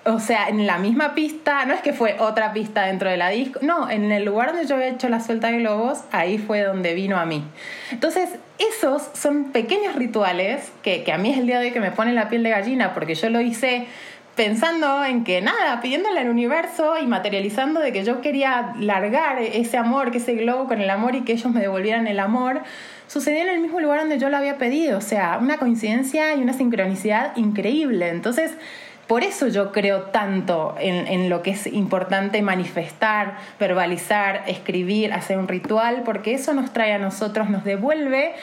[0.05, 3.29] o sea, en la misma pista, no es que fue otra pista dentro de la
[3.29, 6.61] disco, no, en el lugar donde yo había hecho la suelta de globos, ahí fue
[6.61, 7.43] donde vino a mí.
[7.91, 11.79] Entonces, esos son pequeños rituales que, que a mí es el día de hoy que
[11.79, 13.87] me pone la piel de gallina, porque yo lo hice
[14.35, 19.77] pensando en que nada, pidiéndole al universo y materializando de que yo quería largar ese
[19.77, 22.61] amor, que ese globo con el amor y que ellos me devolvieran el amor,
[23.07, 26.41] sucedió en el mismo lugar donde yo lo había pedido, o sea, una coincidencia y
[26.41, 28.07] una sincronicidad increíble.
[28.09, 28.53] Entonces,
[29.11, 35.49] por eso yo creo tanto en, lo que es importante manifestar, verbalizar, escribir, hacer un
[35.49, 38.35] ritual, porque eso nos trae a nosotros, nos devuelve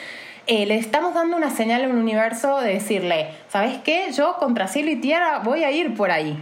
[0.45, 4.11] eh, le estamos dando una señal al universo de decirle, ¿sabes qué?
[4.11, 6.37] Yo contra cielo y tierra voy a ir por ahí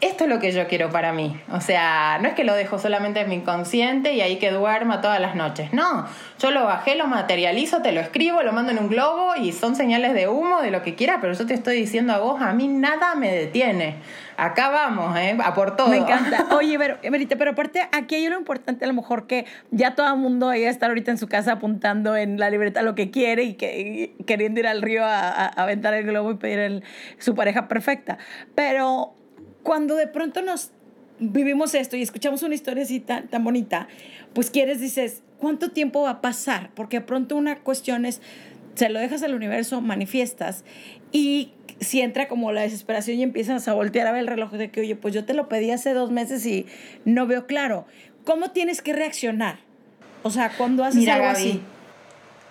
[0.00, 1.38] esto es lo que yo quiero para mí.
[1.52, 5.00] O sea, no es que lo dejo solamente en mi inconsciente y ahí que duerma
[5.00, 5.72] todas las noches.
[5.72, 6.06] No,
[6.38, 9.76] yo lo bajé, lo materializo, te lo escribo, lo mando en un globo y son
[9.76, 12.52] señales de humo, de lo que quiera, pero yo te estoy diciendo a vos, a
[12.52, 13.96] mí nada me detiene.
[14.36, 15.36] Acá vamos, ¿eh?
[15.44, 15.88] A por todo.
[15.88, 16.46] Me encanta.
[16.56, 20.18] Oye, pero, pero aparte, aquí hay lo importante, a lo mejor que ya todo el
[20.18, 23.42] mundo vaya a estar ahorita en su casa apuntando en la libreta lo que quiere
[23.42, 26.82] y, que, queriendo ir al río a, aventar el globo y pedir
[27.18, 28.16] su pareja perfecta.
[28.54, 29.14] Pero
[29.62, 30.70] cuando de pronto nos
[31.18, 33.88] vivimos esto y escuchamos una historia así tan, tan bonita,
[34.32, 36.70] pues quieres, dices, ¿cuánto tiempo va a pasar?
[36.74, 38.20] Porque de pronto una cuestión es,
[38.74, 40.64] se lo dejas al universo, manifiestas
[41.12, 44.70] y si entra como la desesperación y empiezas a voltear a ver el reloj de
[44.70, 46.66] que, oye, pues yo te lo pedí hace dos meses y
[47.04, 47.86] no veo claro.
[48.24, 49.60] ¿Cómo tienes que reaccionar?
[50.22, 51.60] O sea, cuando haces algo así.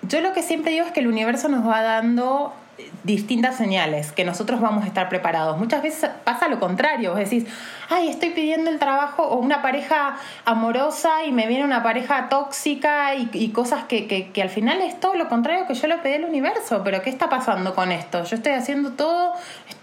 [0.08, 2.54] Yo lo que siempre digo es que el universo nos va dando
[3.04, 5.58] distintas señales que nosotros vamos a estar preparados.
[5.58, 7.46] Muchas veces pasa lo contrario, vos decís,
[7.90, 13.16] ay, estoy pidiendo el trabajo o una pareja amorosa y me viene una pareja tóxica
[13.16, 16.26] y, cosas que, que, al final es todo lo contrario que yo le pedí al
[16.26, 18.24] universo, pero ¿qué está pasando con esto?
[18.24, 19.34] Yo estoy haciendo todo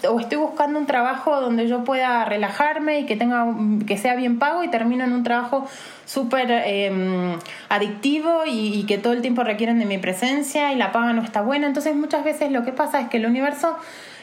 [0.09, 3.47] o estoy buscando un trabajo donde yo pueda relajarme y que, tenga,
[3.87, 5.67] que sea bien pago y termino en un trabajo
[6.07, 7.39] súper em,
[7.69, 11.43] adictivo y, que todo el tiempo requieren de mi presencia y la paga no está
[11.43, 11.67] buena.
[11.67, 13.77] Entonces muchas veces lo que pasa es que el universo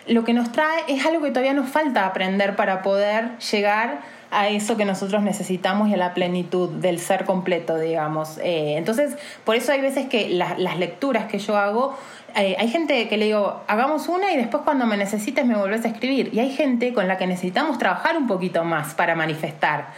[0.07, 4.49] lo que nos trae es algo que todavía nos falta aprender para poder llegar a
[4.49, 8.39] eso que nosotros necesitamos y a la plenitud del ser completo, digamos.
[8.39, 9.15] Eh, entonces,
[9.45, 11.95] por eso hay veces que las lecturas que yo hago
[12.35, 15.85] eh, hay gente que le digo, hagamos una y después cuando me necesites me volvés
[15.85, 16.31] a escribir.
[16.33, 19.89] Y hay gente con la que necesitamos trabajar un poquito más para manifestar.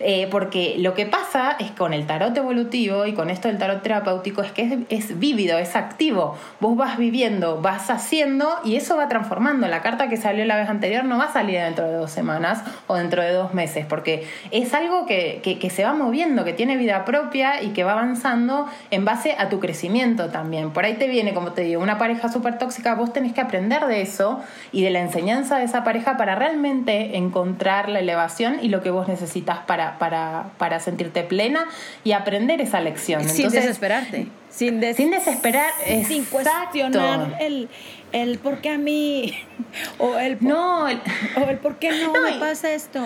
[0.00, 3.82] Eh, porque lo que pasa es con el tarot evolutivo y con esto del tarot
[3.82, 6.38] terapéutico es que es, es, vívido, es activo.
[6.60, 9.68] Vos vas viviendo, vas haciendo y eso va transformando.
[9.68, 12.62] La carta que salió la vez anterior no va a salir dentro de dos semanas
[12.86, 16.54] o dentro de dos meses, porque es algo que, que, que se va moviendo, que
[16.54, 20.70] tiene vida propia y que va avanzando en base a tu crecimiento también.
[20.70, 23.86] Por ahí te viene, como te digo, una pareja súper tóxica, vos tenés que aprender
[23.86, 24.40] de eso
[24.70, 28.90] y de la enseñanza de esa pareja para realmente encontrar la elevación y lo que
[28.90, 31.66] vos necesitas para, para, para sentirte plena
[32.04, 33.28] y aprender esa lección.
[33.28, 34.28] Sin desesperarte.
[34.50, 35.70] Sin, sin desesperar,
[36.06, 37.68] sin cuestionar el,
[38.12, 39.34] el por qué a mí
[39.98, 40.88] o el, no, o
[41.48, 43.00] el por qué no, no me pasa esto.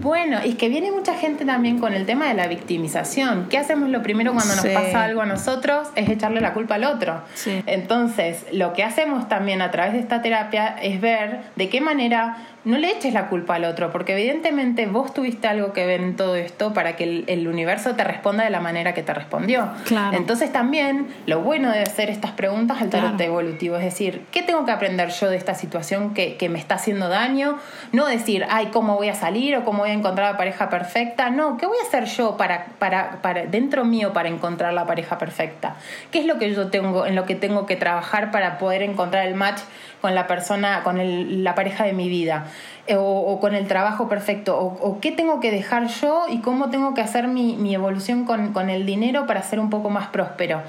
[0.00, 3.48] Bueno, y es que viene mucha gente también con el tema de la victimización.
[3.48, 5.88] ¿Qué hacemos lo primero cuando nos pasa algo a nosotros?
[5.94, 7.22] Es echarle la culpa al otro.
[7.66, 12.38] Entonces, lo que hacemos también a través de esta terapia es ver de qué manera
[12.66, 16.16] no le eches la culpa al otro, porque evidentemente vos tuviste algo que ver en
[16.16, 19.68] todo esto para que el, universo te responda de la manera que te respondió.
[20.12, 24.64] Entonces también lo bueno de hacer estas preguntas al tarot evolutivo es decir, ¿qué tengo
[24.64, 27.56] que aprender yo de esta situación que, me está haciendo daño?
[27.92, 31.30] No decir, ay, ¿cómo voy a salir o cómo voy a encontrar la pareja perfecta?
[31.30, 35.18] No, ¿qué voy a hacer yo para, para, para dentro mío para encontrar la pareja
[35.18, 35.76] perfecta?
[36.10, 39.26] ¿Qué es lo que yo tengo, en lo que tengo que trabajar para poder encontrar
[39.26, 39.60] el match
[40.00, 40.98] con la persona, con
[41.42, 42.46] la pareja de mi vida,
[42.86, 46.94] eh, o, con el trabajo perfecto, o, qué tengo que dejar yo y cómo tengo
[46.94, 50.62] que hacer mi, evolución con, el dinero para ser un poco más próspero.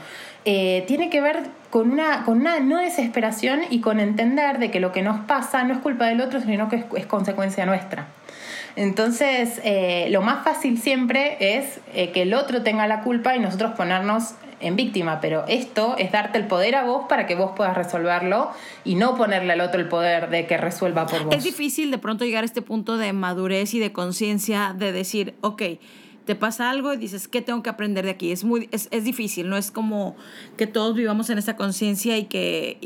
[0.45, 4.79] Eh, tiene que ver con una, con una no desesperación y con entender de que
[4.79, 8.07] lo que nos pasa no es culpa del otro, sino que es, consecuencia nuestra.
[8.77, 11.81] Entonces, eh, lo más fácil siempre es
[12.13, 16.37] que el otro tenga la culpa y nosotros ponernos en víctima, pero esto es darte
[16.37, 18.49] el poder a vos para que vos puedas resolverlo
[18.83, 21.35] y no ponerle al otro el poder de que resuelva por vos.
[21.35, 25.35] Es difícil de pronto llegar a este punto de madurez y de conciencia de decir,
[25.41, 25.61] ok,
[26.25, 28.31] te pasa algo y dices, ¿qué tengo que aprender de aquí?
[28.31, 30.15] Es, muy, es, es difícil, no es como
[30.57, 32.77] que todos vivamos en esa conciencia y que,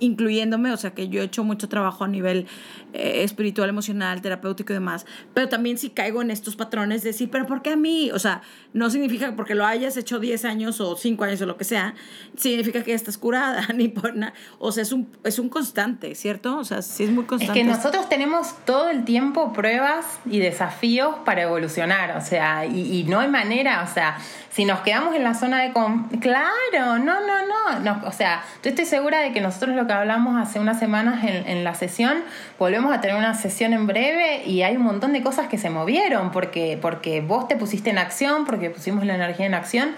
[0.00, 2.46] incluyéndome, o sea, que yo he hecho mucho trabajo a nivel
[2.92, 7.30] eh, espiritual, emocional, terapéutico y demás, pero también si caigo en estos patrones de decir,
[7.30, 8.10] pero ¿por qué a mí?
[8.12, 11.56] O sea, no significa porque lo hayas hecho 10 años o 5 años o lo
[11.56, 11.94] que sea,
[12.36, 14.34] significa que estás curada, ni por nada.
[14.58, 16.58] O sea, es un, es un constante, ¿cierto?
[16.58, 17.60] O sea, sí es muy constante.
[17.60, 23.00] Es que nosotros tenemos todo el tiempo pruebas y desafíos para evolucionar, o sea, y,
[23.00, 24.18] y no hay manera, o sea,
[24.58, 25.70] si nos quedamos en la zona de...
[25.70, 30.36] Claro, no, no, no, o sea, yo estoy segura de que nosotros lo que hablamos
[30.40, 32.24] hace unas semanas en, la sesión,
[32.58, 35.70] volvemos a tener una sesión en breve y hay un montón de cosas que se
[35.70, 39.90] movieron porque, porque vos te pusiste en acción, porque pusimos la energía en acción.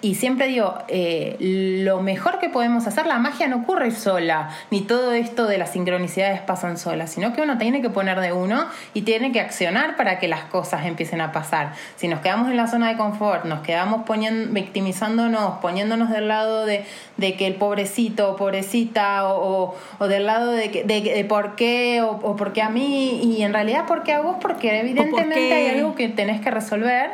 [0.00, 4.82] Y siempre digo, eh, lo mejor que podemos hacer, la magia no ocurre sola, ni
[4.82, 8.66] todo esto de las sincronicidades pasan solas, sino que uno tiene que poner de uno
[8.92, 11.72] y tiene que accionar para que las cosas empiecen a pasar.
[11.96, 16.66] Si nos quedamos en la zona de confort, nos quedamos poniendo, victimizándonos, poniéndonos del lado
[16.66, 16.84] de,
[17.18, 19.74] que el pobrecito o pobrecita o,
[20.08, 23.86] del lado de, de, por qué o, o por qué a mí y en realidad
[23.86, 27.10] por qué a vos porque evidentemente hay algo que tenés que resolver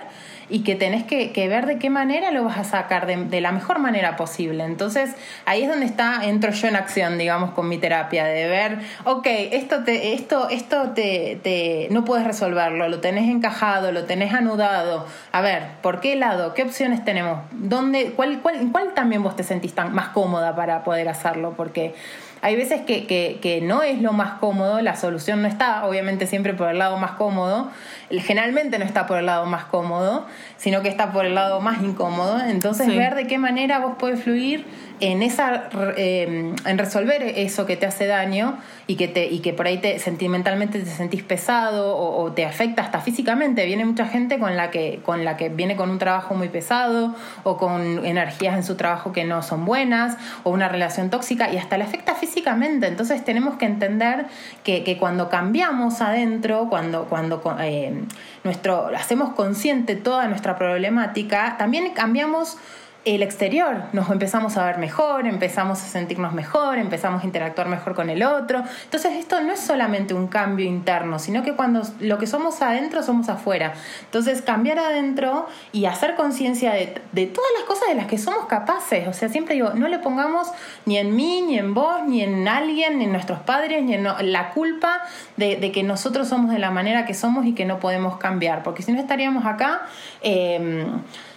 [0.51, 3.79] y que tenés que, ver de qué manera lo vas a sacar de, la mejor
[3.79, 4.65] manera posible.
[4.65, 5.15] Entonces
[5.47, 9.27] ahí es donde está, entro yo en acción, digamos, con mi terapia, de ver, ok,
[9.27, 15.07] esto, te, esto, esto te, te, no puedes resolverlo, lo tenés encajado, lo tenés anudado.
[15.33, 16.55] A ver, ¿por qué lado?
[16.55, 17.41] ¿Qué opciones tenemos?
[17.53, 21.55] ¿Dónde, cuál, cuál, ¿Cuál también vos te sentís tan, más cómoda para poder hacerlo?
[21.57, 21.95] Porque
[22.43, 26.27] hay veces que, que, que, no es lo más cómodo, la solución no está, obviamente
[26.27, 27.71] siempre por el lado más cómodo,
[28.19, 31.81] generalmente no está por el lado más cómodo, sino que está por el lado más
[31.83, 34.67] incómodo, entonces ver de qué manera vos podés fluir
[35.01, 39.53] en esa em, en resolver eso que te hace daño y que te y que
[39.53, 43.65] por ahí te sentimentalmente te sentís pesado o, te afecta hasta físicamente.
[43.65, 47.15] Viene mucha gente con la que con la que viene con un trabajo muy pesado
[47.45, 51.57] o con energías en su trabajo que no son buenas o una relación tóxica y
[51.57, 52.87] hasta le afecta físicamente.
[52.87, 54.27] Entonces tenemos que entender
[54.65, 58.00] que, que cuando cambiamos adentro cuando cuando eh,
[58.45, 62.59] nuestro hacemos consciente toda nuestra problemática también cambiamos
[63.07, 67.95] el exterior, nos empezamos a ver mejor, empezamos a sentirnos mejor, empezamos a interactuar mejor
[67.95, 68.63] con el otro.
[68.85, 73.03] Entonces esto no es solamente un cambio interno, sino que cuando lo que somos adentro
[73.03, 73.73] somos afuera.
[74.05, 79.09] Entonces cambiar adentro y hacer conciencia de, todas las cosas de las que somos capaces.
[79.09, 80.49] O sea, siempre digo, no le pongamos
[80.85, 84.05] ni en mí, ni en vos, ni en alguien, ni en nuestros padres, ni en
[84.05, 85.01] la culpa
[85.39, 88.63] de, que nosotros somos de la manera que somos y que no podemos cambiar.
[88.63, 89.87] Porque si no estaríamos acá...
[90.21, 90.87] Eh,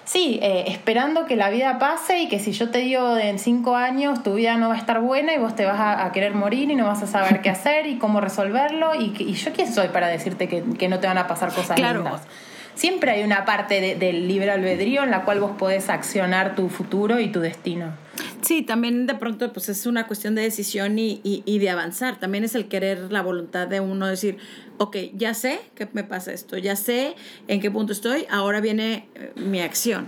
[0.06, 3.76] sí, eh, esperando que la vida pase y que si yo te digo en cinco
[3.76, 6.70] años tu vida no va a estar buena y vos te vas a, querer morir
[6.70, 9.90] y no vas a saber qué hacer y cómo resolverlo y, y yo quién soy
[9.90, 12.22] para decirte que, que, no te van a pasar cosas lindas.
[12.76, 17.20] Siempre hay una parte del libre albedrío en la cual vos podés accionar tu futuro
[17.20, 17.94] y tu destino.
[18.42, 22.20] Sí, también de pronto pues es una cuestión de decisión y, y, y, de avanzar.
[22.20, 24.38] También es el querer, la voluntad de uno decir,
[24.78, 27.16] ok, ya sé que me pasa esto, ya sé
[27.48, 30.08] en qué punto estoy, ahora viene eh, mi acción.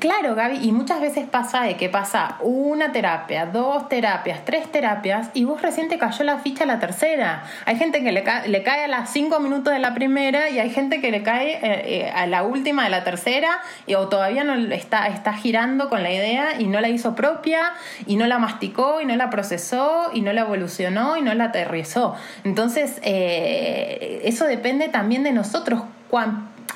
[0.00, 5.30] Claro, Gaby, y muchas veces pasa de que pasa una terapia, dos terapias, tres terapias,
[5.32, 7.44] y vos recién te cayó la ficha a la tercera.
[7.66, 10.70] Hay gente que le, le cae a las cinco minutos de la primera y hay
[10.70, 14.42] gente que le cae eh, eh, a la última de la tercera y, o todavía
[14.42, 17.72] no está, está girando con la idea y no la hizo propia
[18.06, 21.44] y no la masticó y no la procesó y no la evolucionó y no la
[21.44, 22.16] aterrizó.
[22.42, 25.82] Entonces, eh, eso depende también de nosotros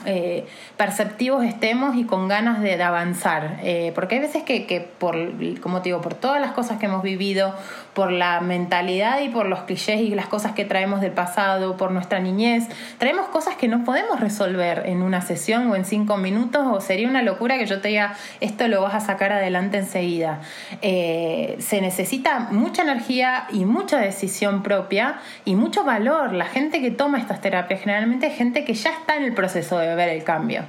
[0.07, 0.47] eh,
[0.77, 3.61] perceptivos estemos y con ganas de, avanzar.
[3.63, 5.17] Eh, porque hay veces que, que, por,
[5.61, 7.55] como te digo, por todas las cosas que hemos vivido,
[7.95, 11.93] por la mentalidad y por los clichés y las cosas que traemos del pasado, por
[11.93, 12.69] nuestra niñez,
[12.99, 17.09] traemos cosas que no podemos resolver en una sesión o en cinco minutos o sería
[17.09, 20.41] una locura que yo te diga, esto lo vas a sacar adelante enseguida.
[20.83, 26.33] Eh, se necesita mucha energía y mucha decisión propia y mucho valor.
[26.33, 29.79] La gente que toma estas terapias generalmente es gente que ya está en el proceso
[29.79, 30.65] de ver el cambio.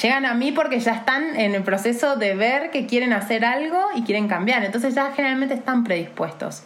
[0.00, 3.78] Llegan a mí porque ya están en el proceso de ver que quieren hacer algo
[3.94, 4.64] y quieren cambiar.
[4.64, 6.62] Entonces ya generalmente están predispuestos.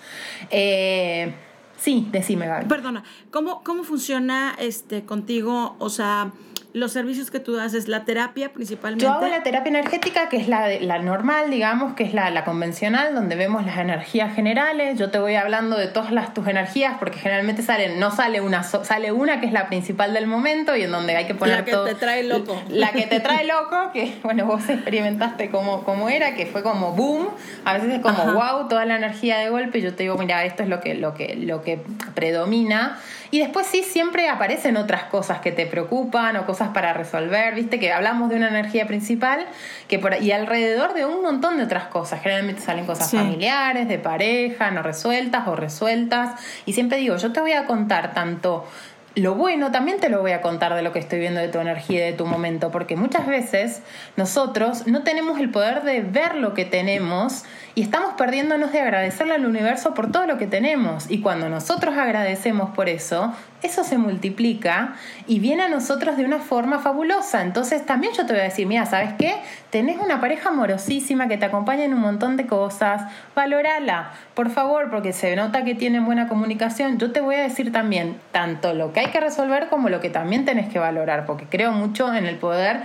[0.50, 1.32] Eh,
[1.76, 2.66] sí, decime, Gaby.
[2.66, 5.76] Perdona, ¿cómo, cómo funciona este contigo?
[5.78, 6.32] O sea,
[6.74, 9.04] los servicios que tú haces, la terapia principalmente.
[9.04, 12.44] Yo hago la terapia energética, que es la, la normal, digamos, que es la, la,
[12.44, 14.98] convencional, donde vemos las energías generales.
[14.98, 18.64] Yo te voy hablando de todas las tus energías, porque generalmente salen, no sale una,
[18.64, 21.64] sale una que es la principal del momento y en donde hay que poner La
[21.64, 22.60] que te trae loco.
[22.68, 26.90] La que te trae loco, que bueno, vos experimentaste cómo, cómo era, que fue como
[26.90, 27.28] boom,
[27.64, 29.78] a veces es como wow, toda la energía de golpe.
[29.78, 31.80] Y yo te digo, mira, esto es lo que, lo que, lo que
[32.16, 32.98] predomina.
[33.34, 37.80] Y después sí, siempre aparecen otras cosas que te preocupan o cosas para resolver, viste
[37.80, 39.44] que hablamos de una energía principal
[39.88, 42.22] que por, y alrededor de un montón de otras cosas.
[42.22, 46.40] Generalmente salen cosas familiares, de pareja, no resueltas o resueltas.
[46.64, 48.68] Y siempre digo, yo te voy a contar tanto
[49.16, 51.58] lo bueno también te lo voy a contar de lo que estoy viendo de tu
[51.58, 53.82] energía y de tu momento, porque muchas veces
[54.16, 57.44] nosotros no tenemos el poder de ver lo que tenemos
[57.76, 61.10] y estamos perdiéndonos de agradecerle al universo por todo lo que tenemos.
[61.10, 63.32] Y cuando nosotros agradecemos por eso,
[63.64, 64.94] eso se multiplica
[65.26, 67.42] y viene a nosotros de una forma fabulosa.
[67.42, 69.36] Entonces también yo te voy a decir, mira, ¿sabes qué?
[69.70, 74.90] Tenés una pareja amorosísima que te acompaña en un montón de cosas, valorala, por favor,
[74.90, 76.98] porque se nota que tienen buena comunicación.
[76.98, 80.10] Yo te voy a decir también tanto lo que hay que resolver como lo que
[80.10, 82.82] también tenés que valorar, porque creo mucho en el poder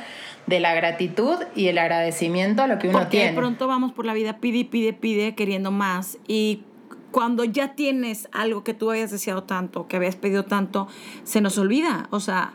[0.48, 3.32] de la gratitud y el agradecimiento a lo que uno porque tiene.
[3.32, 6.18] De pronto vamos por la vida, pide, pide, pide, queriendo más.
[6.28, 6.64] Y
[7.12, 10.88] cuando ya tienes algo que tú habías deseado tanto, que habías pedido tanto,
[11.24, 12.08] se nos olvida.
[12.12, 12.54] O sea,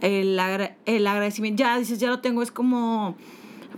[0.00, 0.38] el,
[0.86, 3.16] el agradecimiento, ya dices, ya lo tengo, es como,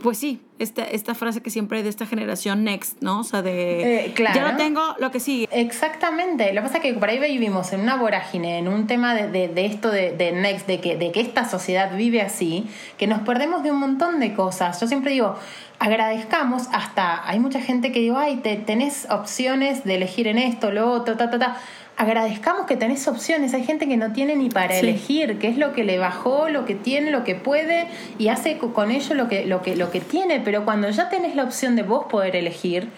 [0.03, 3.21] pues sí, esta, esta frase que siempre hay de esta generación next, ¿no?
[3.21, 4.37] O sea, de eh, claro.
[4.37, 5.49] ya lo tengo, lo que sigue.
[5.53, 6.53] Exactamente.
[6.53, 9.29] Lo que pasa es que por ahí vivimos en una vorágine, en un tema de,
[9.29, 12.67] de, de esto de, de, next, de que, de que esta sociedad vive así,
[12.99, 14.81] que nos perdemos de un montón de cosas.
[14.81, 15.37] Yo siempre digo,
[15.79, 20.71] agradezcamos hasta, hay mucha gente que digo, ay, te, tenés opciones de elegir en esto,
[20.71, 21.57] lo otro, ta, ta, ta
[21.97, 23.55] agradezcamos que tenés opciones.
[23.55, 24.81] Hay gente que no tiene ni para sí.
[24.81, 27.89] elegir, qué es lo que le bajó, lo que tiene, lo que puede
[28.19, 30.41] y hace con ello lo que, lo que, lo que tiene.
[30.41, 32.89] Pero cuando ya tenés la opción de vos poder elegir,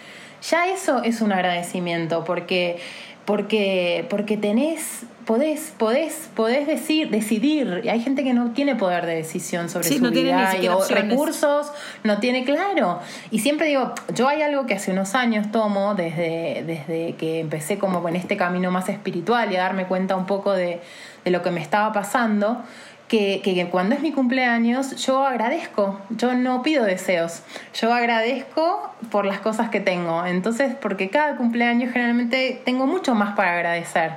[0.42, 2.78] ya eso es un agradecimiento, porque,
[3.24, 7.83] porque, porque tenés, podés, podés, podés decir, decidir.
[7.91, 10.68] Hay gente que no tiene poder de decisión sobre sí, su no vida tiene y,
[10.68, 11.70] o recursos,
[12.03, 13.01] no tiene claro.
[13.31, 17.76] Y siempre digo, yo hay algo que hace unos años tomo desde, desde que empecé
[17.76, 20.81] como en este camino más espiritual y a darme cuenta un poco de,
[21.26, 22.62] de lo que me estaba pasando
[23.09, 27.42] que, cuando es mi cumpleaños yo agradezco, yo no pido deseos,
[27.74, 30.26] yo agradezco por las cosas que tengo.
[30.26, 34.12] Entonces, porque cada cumpleaños generalmente tengo mucho más para agradecer.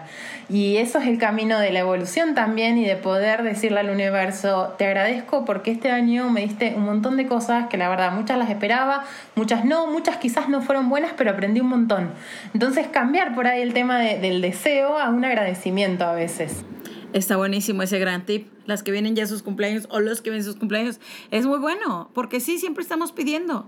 [0.49, 4.75] Y eso es el camino de la evolución también y de poder decirle al universo,
[4.77, 8.37] te agradezco porque este año me diste un montón de cosas que la verdad muchas
[8.37, 12.11] las esperaba, muchas no, muchas quizás no fueron buenas, pero aprendí un montón.
[12.53, 16.65] Entonces cambiar por ahí el tema de, del deseo a un agradecimiento a veces.
[17.14, 18.47] Está buenísimo ese gran tip.
[18.66, 20.99] Las que vienen ya sus cumpleaños o los que vienen sus cumpleaños.
[21.30, 23.68] Es muy bueno, porque sí, siempre estamos pidiendo.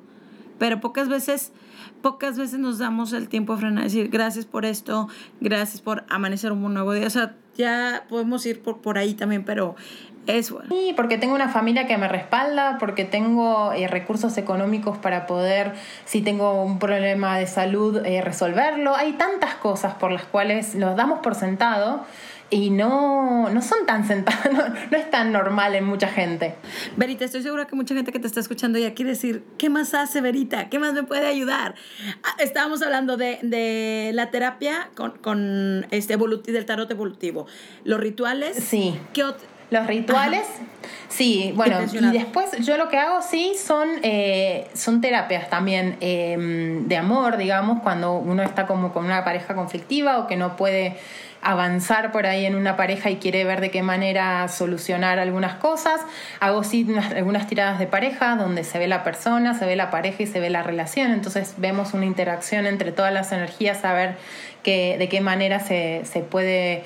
[0.60, 1.52] Pero pocas veces,
[2.02, 5.10] pocas veces nos damos el tiempo a frenar decir gracias por esto,
[5.41, 7.08] gracias por amanecer un nuevo día.
[7.08, 9.76] O sea, ya podemos ir por, por ahí también, pero
[10.26, 10.70] es bueno.
[10.70, 15.74] Sí, porque tengo una familia que me respalda, porque tengo eh, recursos económicos para poder,
[16.06, 18.96] si tengo un problema de salud, eh, resolverlo.
[18.96, 22.06] Hay tantas cosas por las cuales los damos por sentado
[22.50, 26.56] y no, no son tan sentados, no, no, es tan normal en mucha gente.
[26.98, 29.94] Verita, estoy segura que mucha gente que te está escuchando ya quiere decir, ¿qué más
[29.94, 30.70] hace Verita?
[30.70, 31.76] ¿Qué más me puede ayudar?
[32.39, 37.48] Estábamos hablando de, de la terapia con, con este evolutivo, del tarot evolutivo.
[37.84, 38.58] Los rituales.
[38.58, 39.00] Sí.
[39.14, 39.24] ¿Qué
[39.74, 40.66] los rituales, Ajá.
[41.10, 46.38] sí, bueno, y después yo lo que hago sí son, eh, son terapias también eh,
[46.86, 50.98] de amor, digamos, cuando uno está como con una pareja conflictiva o que no puede
[51.44, 56.02] avanzar por ahí en una pareja y quiere ver de qué manera solucionar algunas cosas.
[56.39, 59.91] Hago sí unas, algunas tiradas de pareja donde se ve la persona, se ve la
[59.91, 61.12] pareja y se ve la relación.
[61.12, 64.16] Entonces vemos una interacción entre todas las energías a ver
[64.64, 66.84] que, de qué manera se, se puede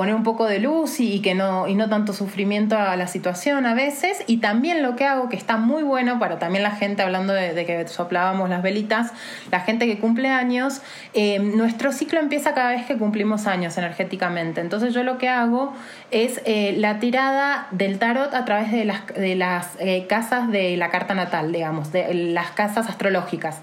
[0.00, 3.66] poner un poco de luz y, que no, y no tanto sufrimiento a la situación
[3.66, 4.24] a veces.
[4.26, 7.52] Y también lo que hago, que está muy bueno para también la gente, hablando de,
[7.52, 9.12] de que soplábamos las velitas,
[9.50, 10.80] la gente que cumple años,
[11.12, 14.62] eh, nuestro ciclo empieza cada vez que cumplimos años energéticamente.
[14.62, 15.74] Entonces yo lo que hago
[16.10, 20.78] es eh, la tirada del tarot a través de las, de las eh, casas de
[20.78, 23.58] la carta natal, digamos, de las casas astrológicas.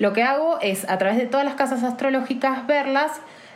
[0.00, 3.12] Lo que hago es a través de todas las casas astrológicas verlas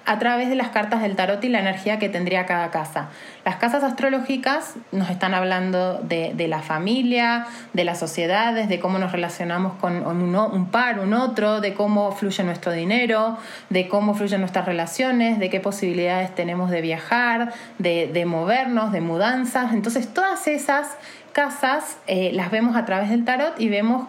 [0.06, 3.08] a través de las cartas del tarot y la energía que tendría cada casa.
[3.44, 8.98] Las casas astrológicas nos están hablando de, de la familia, de las sociedades, de cómo
[8.98, 13.38] nos relacionamos con un, un, par, un otro, de cómo fluye nuestro dinero,
[13.68, 19.00] de cómo fluyen nuestras relaciones, de qué posibilidades tenemos de viajar, de, de movernos, de
[19.00, 19.72] mudanzas.
[19.72, 20.88] Entonces todas esas
[21.32, 24.08] casas eh, las vemos a través del tarot y vemos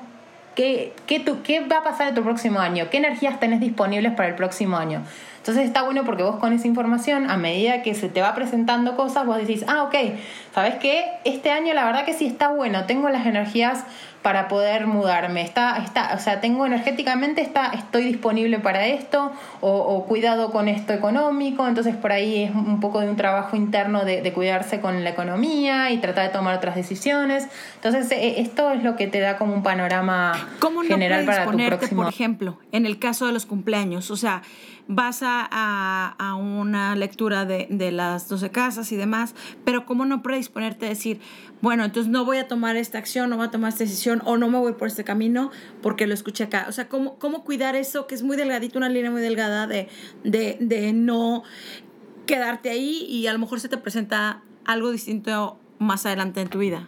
[0.56, 4.14] qué, qué, tu, qué va a pasar en tu próximo año, qué energías tenés disponibles
[4.14, 5.04] para el próximo año.
[5.42, 8.96] Entonces está bueno porque vos con esa información, a medida que se te va presentando
[8.96, 9.96] cosas, vos decís, ah, ok,
[10.54, 11.06] ¿sabes qué?
[11.24, 13.84] Este año la verdad que sí está bueno, tengo las energías
[14.22, 19.32] para poder mudarme, está, está, o sea, tengo energéticamente, está, estoy disponible para esto,
[19.62, 23.56] o, o cuidado con esto económico, entonces por ahí es un poco de un trabajo
[23.56, 27.48] interno de, de cuidarse con la economía y tratar de tomar otras decisiones.
[27.76, 31.58] Entonces esto es lo que te da como un panorama ¿Cómo no general para tu
[31.58, 32.04] próximo.
[32.04, 34.44] Por ejemplo, en el caso de los cumpleaños, o sea,
[34.88, 35.46] vas a,
[36.18, 40.90] a, una lectura de, de, las 12 casas y demás, pero ¿cómo no predisponerte a
[40.90, 41.20] decir,
[41.62, 44.38] bueno, entonces no voy a tomar esta acción, no voy a tomar esta decisión o
[44.38, 45.52] no me voy por este camino
[45.82, 46.66] porque lo escuché acá?
[46.68, 49.88] O sea, ¿cómo, cómo cuidar eso que es muy delgadito, una línea muy delgada de,
[50.24, 51.44] de, de no
[52.26, 56.60] quedarte ahí y a lo mejor se te presenta algo distinto más adelante en tu
[56.60, 56.88] vida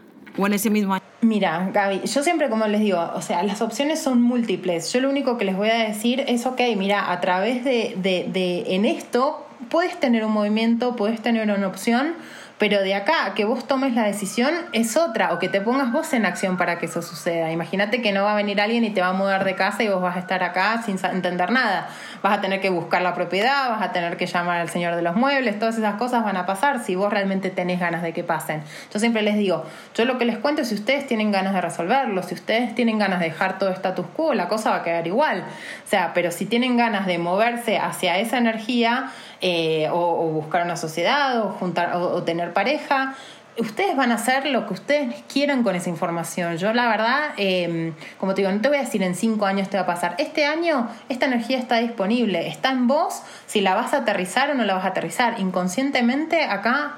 [1.21, 4.91] Mira, Gaby, yo siempre como les digo, o sea, las opciones son múltiples.
[4.91, 8.27] Yo lo único que les voy a decir es, ok, mira, a través de, de,
[8.31, 12.15] de en esto puedes tener un movimiento, puedes tener una opción
[12.63, 16.13] pero de acá que vos tomes la decisión es otra, o que te pongas vos
[16.13, 17.51] en acción para que eso suceda.
[17.51, 19.89] Imagínate que no va a venir alguien y te va a mudar de casa y
[19.89, 21.89] vos vas a estar acá sin entender nada.
[22.21, 25.01] Vas a tener que buscar la propiedad, vas a tener que llamar al señor de
[25.01, 28.23] los muebles, todas esas cosas van a pasar si vos realmente tenés ganas de que
[28.23, 28.63] pasen.
[28.93, 31.59] Yo siempre les digo, yo lo que les cuento es si ustedes tienen ganas de
[31.59, 35.05] resolverlo, si ustedes tienen ganas de dejar todo status quo, la cosa va a quedar
[35.05, 35.43] igual.
[35.85, 39.11] O sea, pero si tienen ganas de moverse hacia esa energía,
[39.43, 43.15] eh, o, buscar una sociedad o, juntar, o tener pareja
[43.57, 46.57] ustedes van a hacer lo que ustedes quieran con esa información.
[46.57, 49.69] Yo la verdad, em, como te digo, no te voy a decir en cinco años
[49.69, 50.15] te va a pasar.
[50.17, 53.21] Este año esta energía está disponible, está en vos
[53.53, 55.39] si la vas a aterrizar o no la vas a aterrizar.
[55.39, 56.95] Inconscientemente acá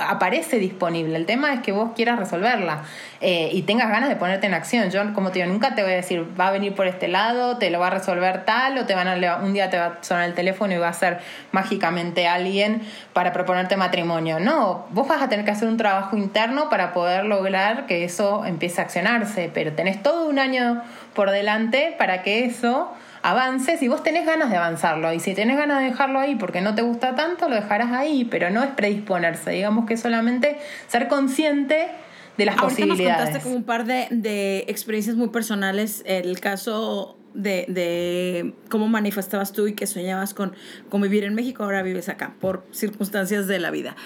[0.00, 1.14] aparece disponible.
[1.14, 2.82] El tema es que vos quieras resolverla
[3.20, 4.90] eh, y tengas ganas de ponerte en acción.
[4.90, 7.58] Yo, como te digo, nunca te voy a decir va a venir por este lado,
[7.58, 9.98] te lo va a resolver tal o te van a un día te va a
[10.00, 11.20] sonar el teléfono y va a ser
[11.52, 12.82] mágicamente alguien
[13.12, 14.40] para proponerte matrimonio.
[14.40, 18.44] No, vos vas a tener que hacer un trabajo interno para poder lograr que eso
[18.44, 20.82] empiece a accionarse, pero tenés todo un año
[21.14, 22.92] por delante para que eso
[23.24, 26.60] avance si vos tenés ganas de avanzarlo y si tenés ganas de dejarlo ahí porque
[26.60, 30.58] no te gusta tanto, lo dejarás ahí, pero no es predisponerse, digamos que solamente
[30.88, 31.88] ser consciente
[32.36, 32.98] de las posibilidades.
[32.98, 39.52] Nos contaste como un par de, de experiencias muy personales, el caso de, cómo manifestabas
[39.52, 40.52] tú y que soñabas con,
[40.90, 43.96] con, vivir en México, ahora vives acá, por circunstancias de la vida.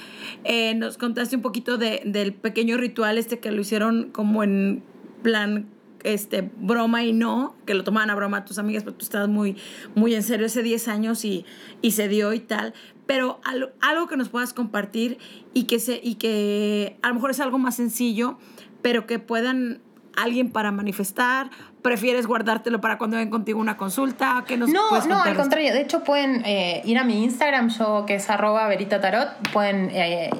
[0.45, 4.85] Eh, nos contaste un poquito de, del pequeño ritual este que lo hicieron como en
[5.25, 5.67] plan
[6.05, 9.29] este, broma y no, que lo tomaban a broma a tus amigas, pero tú estabas
[9.29, 9.57] muy,
[9.95, 11.45] muy en serio hace 10 años y,
[11.83, 12.75] y se dio y tal.
[13.07, 15.19] Pero algo, algo que nos puedas compartir
[15.55, 18.39] y que, se, y que a lo mejor es algo más sencillo,
[18.83, 19.81] pero que puedan
[20.23, 21.51] alguien para manifestar?
[21.83, 24.45] ¿Prefieres guardártelo para cuando vengan contigo una consulta?
[24.47, 25.73] ¿Qué nos no, no, al contrario.
[25.73, 29.29] De hecho, pueden eh, ir a mi Instagram, yo que es arroba verita tarot.
[29.53, 30.31] Pueden eh,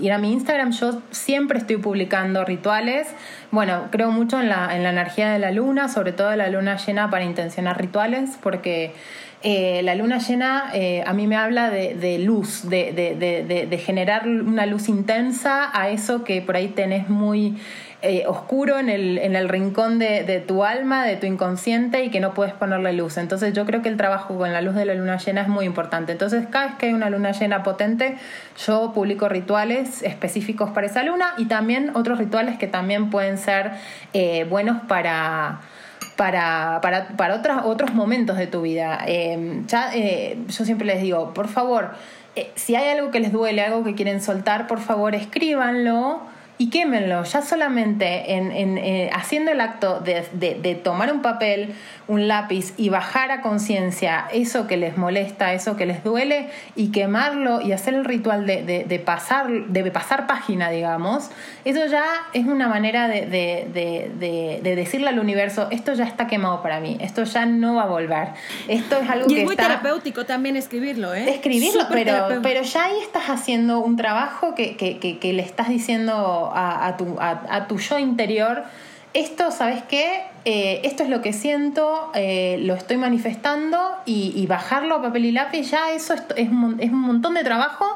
[0.00, 0.72] ir a mi Instagram.
[0.72, 3.08] Yo siempre estoy publicando rituales.
[3.50, 6.48] Bueno, creo mucho en la, en la energía de la luna, sobre todo de la
[6.48, 8.94] luna llena para intencionar rituales, porque
[9.42, 10.72] eh, la luna llena
[11.04, 16.40] a mí me habla de, luz, de, de, generar una luz intensa a eso que
[16.40, 17.56] por ahí tenés muy
[18.02, 22.20] eh, oscuro en el, en el rincón de, tu alma, de tu inconsciente y que
[22.20, 23.16] no puedes ponerle luz.
[23.16, 25.64] Entonces yo creo que el trabajo con la luz de la luna llena es muy
[25.64, 26.12] importante.
[26.12, 28.18] Entonces cada vez que hay una luna llena potente,
[28.66, 33.72] yo publico rituales específicos para esa luna y también otros rituales que también pueden ser
[34.12, 35.60] eh, buenos para
[36.16, 39.00] para, para, para otros, otros momentos de tu vida.
[39.06, 41.92] Eh, ya, yo siempre les digo, por favor,
[42.54, 47.24] si hay algo que les duele, algo que quieren soltar, por favor escríbanlo y quémenlo.
[47.24, 51.74] Ya solamente en, en eh, haciendo el acto de, de, tomar un papel,
[52.08, 56.92] un lápiz y bajar a conciencia eso que les molesta, eso que les duele y
[56.92, 61.30] quemarlo y hacer el ritual de, de pasar, de pasar página, digamos,
[61.64, 63.26] eso ya es una manera de,
[64.62, 68.28] decirle al universo, esto ya está quemado para mí, esto ya no va a volver.
[68.68, 71.28] Esto es algo y que es muy terapéutico también escribirlo, ¿eh?
[71.28, 76.45] Escribirlo, pero, pero ya ahí estás haciendo un trabajo que, que, que le estás diciendo
[76.54, 78.64] a, tu, a, tu yo interior,
[79.16, 80.24] esto, ¿sabes qué?
[80.44, 85.32] Eh, esto es lo que siento, eh, lo estoy manifestando y, bajarlo a papel y
[85.32, 87.86] lápiz, ya eso es, es, un, es, un, montón de trabajo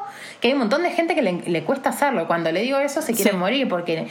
[0.41, 2.27] que hay un montón de gente que le, cuesta hacerlo.
[2.27, 4.07] Cuando le digo eso se quiere morir porque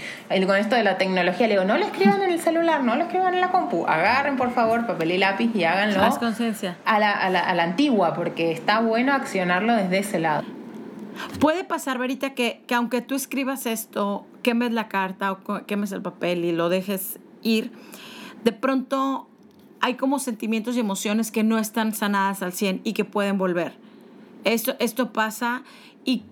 [0.47, 3.03] con esto de la tecnología le digo, no lo escriban en el celular, no lo
[3.03, 7.29] escriban en la compu, agarren por favor papel y lápiz y háganlo a la, a,
[7.29, 10.45] la, a la antigua porque está bueno accionarlo desde ese lado.
[11.39, 16.03] Puede pasar, Verita, que, que aunque tú escribas esto, quemes la carta o quemes el
[16.03, 17.73] papel y lo dejes ir,
[18.45, 19.29] de pronto
[19.81, 23.75] hay como sentimientos y emociones que no están sanadas al 100 y que pueden volver.
[24.45, 25.63] Esto, esto pasa
[26.05, 26.25] y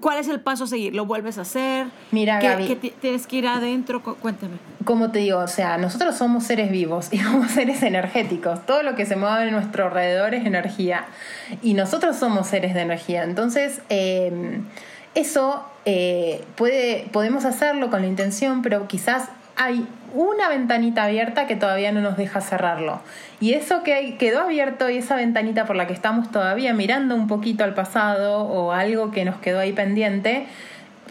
[0.00, 0.94] ¿Cuál es el paso a seguir?
[0.94, 1.88] ¿Lo vuelves a hacer?
[2.10, 4.02] Mira, ¿Qué, tienes que ir adentro?
[4.02, 4.54] Cuéntame.
[4.84, 8.64] Como te digo, o sea, nosotros somos seres vivos y somos seres energéticos.
[8.66, 11.06] Todo lo que se mueve en nuestro alrededor es energía.
[11.62, 13.24] Y nosotros somos seres de energía.
[13.24, 14.64] Entonces, em,
[15.14, 19.28] eso eh, puede, podemos hacerlo con la intención, pero quizás
[19.60, 23.02] hay una ventanita abierta que todavía no nos deja cerrarlo.
[23.40, 27.28] Y eso que quedó abierto y esa ventanita por la que estamos todavía mirando un
[27.28, 30.46] poquito al pasado o algo que nos quedó ahí pendiente,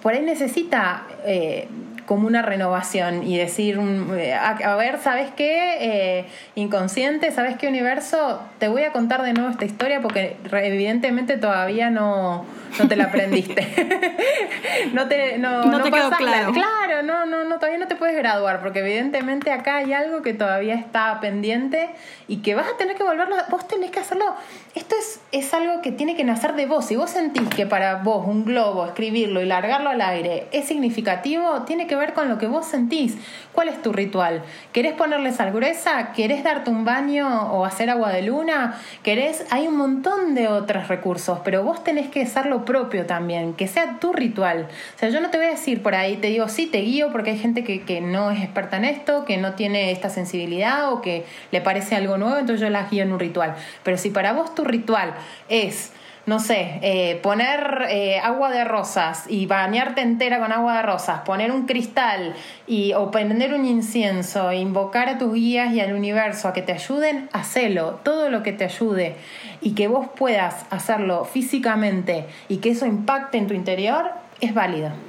[0.02, 1.68] por ahí necesita eh,
[2.10, 3.80] como una renovación y decir,
[4.18, 5.78] eh, a, ver, ¿sabes qué?
[5.80, 8.42] Eh, inconsciente, ¿sabes qué universo?
[8.58, 12.48] Te voy a contar de nuevo esta historia porque evidentemente todavía no,
[12.80, 13.68] no te la aprendiste.
[14.94, 16.52] no te, no, no te quedó claro.
[16.52, 20.34] Claro, no, no, no, todavía no te puedes graduar porque evidentemente acá hay algo que
[20.34, 21.92] todavía está pendiente
[22.28, 24.34] y que vas a tener que volverlo, vos tenés que hacerlo.
[24.74, 26.86] Esto es, es algo que tiene que nacer de vos.
[26.86, 31.62] Si vos sentís que para vos un globo, escribirlo y largarlo al aire es significativo,
[31.68, 33.18] tiene que ver con lo que vos sentís.
[33.54, 34.42] ¿Cuál es tu ritual?
[34.74, 36.14] ¿Querés ponerle sal gruesa?
[36.14, 38.80] ¿Querés darte un baño o hacer agua de luna?
[39.04, 39.46] ¿Querés?
[39.52, 44.00] Hay un montón de otros recursos, pero vos tenés que hacerlo propio también, que sea
[44.00, 44.68] tu ritual.
[44.96, 47.12] O sea, yo no te voy a decir por ahí, te digo, sí, te guío
[47.12, 50.92] porque hay gente que, que no es experta en esto, que no tiene esta sensibilidad
[50.92, 53.56] o que le parece algo nuevo, entonces yo las guío en un ritual.
[53.84, 55.14] Pero si para vos tu ritual
[55.50, 55.92] es
[56.30, 61.22] no sé, eh, poner eh, agua de rosas y bañarte entera con agua de rosas,
[61.22, 62.36] poner un cristal
[62.68, 66.62] y, o prender un incienso, e invocar a tus guías y al universo a que
[66.62, 69.16] te ayuden, hacelo, todo lo que te ayude
[69.60, 75.09] y que vos puedas hacerlo físicamente y que eso impacte en tu interior, es válido.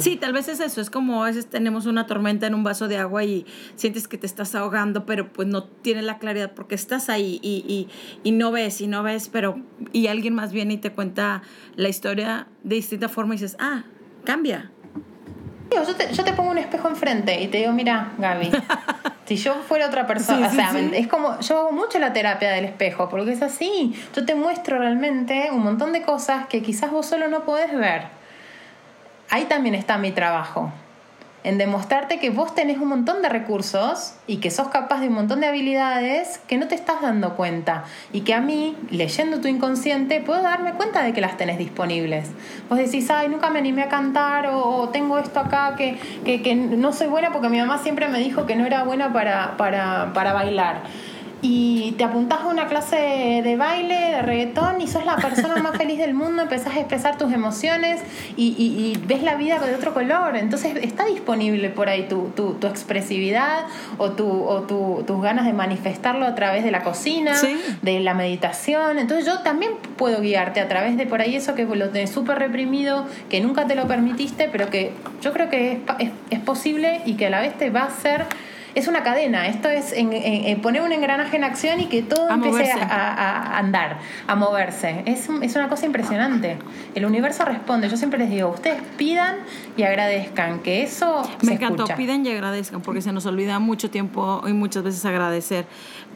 [0.00, 2.88] Sí, tal vez es eso, es como a veces tenemos una tormenta en un vaso
[2.88, 6.74] de agua y sientes que te estás ahogando, pero pues no tienes la claridad porque
[6.74, 7.88] estás ahí y,
[8.22, 9.60] y, no ves y no ves, pero
[9.92, 11.42] y alguien más viene y te cuenta
[11.76, 13.84] la historia de distinta forma y dices, ah,
[14.24, 14.70] cambia.
[15.70, 18.50] Yo te, yo te pongo un espejo enfrente y te digo, mira, Gaby,
[19.26, 22.64] si yo fuera otra persona, o sea, es como, yo hago mucho la terapia del
[22.64, 27.06] espejo, porque es así, yo te muestro realmente un montón de cosas que quizás vos
[27.06, 28.17] solo no podés ver
[29.30, 30.72] ahí también está mi trabajo.
[31.44, 35.14] En demostrarte que vos tenés un montón de recursos y que sos capaz de un
[35.14, 37.84] montón de habilidades que no te estás dando cuenta.
[38.12, 42.28] Y que a mí, leyendo tu inconsciente, puedo darme cuenta de que las tenés disponibles.
[42.68, 46.92] Vos decís, ay, nunca me animé a cantar o, tengo esto acá que, que, no
[46.92, 50.32] soy buena porque mi mamá siempre me dijo que no era buena para, para, para
[50.32, 50.82] bailar
[51.40, 52.96] y te apuntás a una clase
[53.44, 57.16] de baile, de reggaetón y sos la persona más feliz del mundo, empezás a expresar
[57.16, 58.00] tus emociones
[58.36, 60.36] y, ves la vida de otro color.
[60.36, 63.66] Entonces está disponible por ahí tu, tu, expresividad
[63.98, 67.34] o, tu, o tus ganas de manifestarlo a través de la cocina,
[67.82, 68.98] de la meditación.
[68.98, 72.38] Entonces yo también puedo guiarte a través de por ahí eso que lo tenés súper
[72.38, 77.00] reprimido, que nunca te lo permitiste, pero que yo creo que es, es, es posible
[77.04, 78.26] y que a la vez te va a hacer
[78.78, 79.48] es una cadena.
[79.48, 84.36] Esto es en, poner un engranaje en acción y que todo empiece a, andar, a
[84.36, 85.02] moverse.
[85.04, 86.58] Es, es una cosa impresionante.
[86.94, 87.88] El universo responde.
[87.88, 89.38] Yo siempre les digo, ustedes pidan
[89.76, 94.42] y agradezcan, que eso Me encantó, pidan y agradezcan, porque se nos olvida mucho tiempo
[94.46, 95.66] y muchas veces agradecer.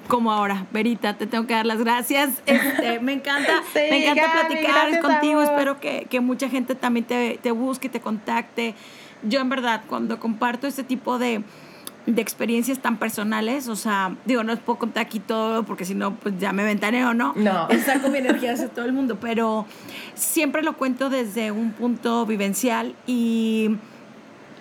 [0.08, 2.30] Como ahora, Verita, te tengo que dar las gracias.
[2.46, 5.42] Este, me encanta, me encanta platicar contigo.
[5.42, 8.74] Espero que, que, mucha gente también te, te busque, te contacte.
[9.22, 11.44] Yo en verdad, cuando comparto este tipo de,
[12.06, 15.94] de experiencias tan personales, o sea, digo, no les puedo contar aquí todo porque si
[15.94, 17.32] no, pues ya me ventaneo, ¿no?
[17.36, 17.68] No.
[17.86, 19.66] Saco mi energía hacia todo el mundo, pero
[20.14, 23.76] siempre lo cuento desde un punto vivencial y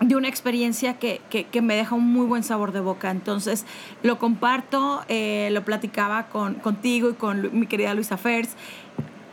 [0.01, 3.11] de una experiencia que, que, me deja un muy buen sabor de boca.
[3.11, 3.65] Entonces,
[4.01, 8.55] lo comparto, eh, lo platicaba con, contigo y con mi querida Luisa Fers.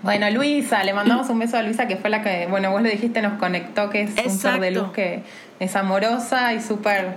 [0.02, 2.90] Bueno, Luisa, le mandamos un beso a Luisa, que fue la que, bueno, vos le
[2.90, 5.22] dijiste, nos conectó, que es un ser de luz que
[5.58, 7.16] es amorosa y súper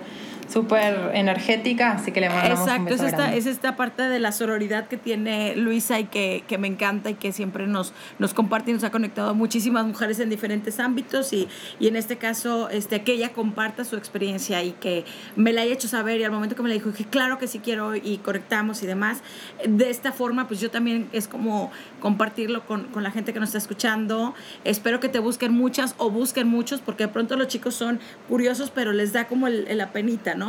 [0.51, 4.19] súper energética, así que le mandamos Exacto, un beso es, esta, es esta parte de
[4.19, 8.33] la sororidad que tiene Luisa y que, que, me encanta y que siempre nos, nos
[8.33, 11.47] comparte y nos ha conectado a muchísimas mujeres en diferentes ámbitos y,
[11.79, 15.73] y en este caso este, que ella comparta su experiencia y que me la haya
[15.73, 18.17] hecho saber y al momento que me la dijo dije claro que sí quiero y
[18.17, 19.21] conectamos y demás.
[19.67, 23.49] De esta forma pues yo también es como compartirlo con, con la gente que nos
[23.49, 24.33] está escuchando.
[24.63, 28.71] Espero que te busquen muchas o busquen muchos porque de pronto los chicos son curiosos
[28.73, 30.40] pero les da como el, la penita, ¿no?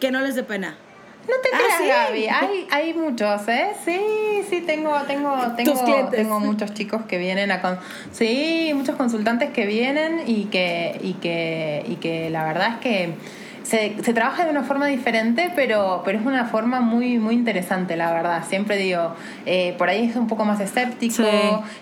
[0.00, 0.76] Que no les dé pena.
[1.28, 2.28] No te ah, creas, Gaby.
[2.28, 3.72] Hay, hay muchos, ¿eh?
[3.84, 7.78] Sí, sí, tengo, tengo, tengo, tengo muchos chicos que vienen a con...
[8.10, 13.14] sí, muchos consultantes que vienen y que, y que, y que la verdad es que
[13.72, 17.96] se, se, trabaja de una forma diferente, pero, pero es una forma muy, muy interesante,
[17.96, 18.44] la verdad.
[18.46, 19.14] Siempre digo,
[19.46, 21.22] eh, por ahí es un poco más escéptico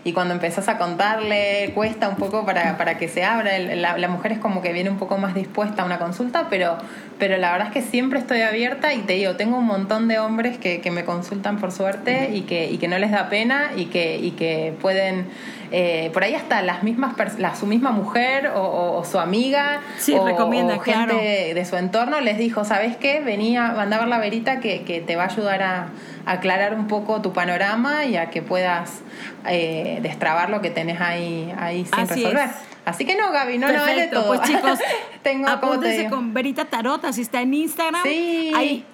[0.04, 3.58] y cuando empezás a contarle cuesta un poco para, para que se abra.
[3.58, 6.78] La, la, mujer es como que viene un poco más dispuesta a una consulta, pero,
[7.18, 10.20] pero la verdad es que siempre estoy abierta y te digo, tengo un montón de
[10.20, 13.72] hombres que, que me consultan por suerte y que, y que no les da pena
[13.74, 15.26] y que, y que pueden
[15.72, 19.80] eh, por ahí hasta las mismas la, su misma mujer o, su amiga
[20.18, 23.20] o, recomienda, gente de su entorno les dijo, ¿sabes qué?
[23.20, 25.88] Venía, a ver la verita que, que te va a ayudar a,
[26.26, 29.00] aclarar un poco tu panorama y a que puedas
[29.48, 32.50] eh, destrabar lo que tenés ahí, ahí sin resolver.
[32.84, 34.28] Así que no, Gaby, no, no es de todo.
[34.28, 34.78] Pues chicos,
[35.22, 38.02] tengo apúntense con Verita Tarot, así está en Instagram.
[38.04, 38.52] Sí.
[38.54, 38.84] Ahí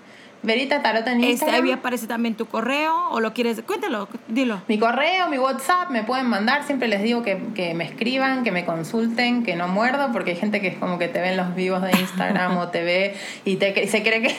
[0.43, 1.65] Verita Tarot en Instagram.
[1.65, 3.61] ahí aparece también tu correo o lo quieres.
[3.63, 4.61] Cuéntalo, dilo.
[4.69, 6.65] Mi correo, mi WhatsApp, me pueden mandar.
[6.65, 10.37] Siempre les digo que, que, me escriban, que me consulten, que no muerdo, porque hay
[10.37, 13.17] gente que es como que te ve en los vivos de Instagram o te ve
[13.45, 14.35] y, te, se cree que,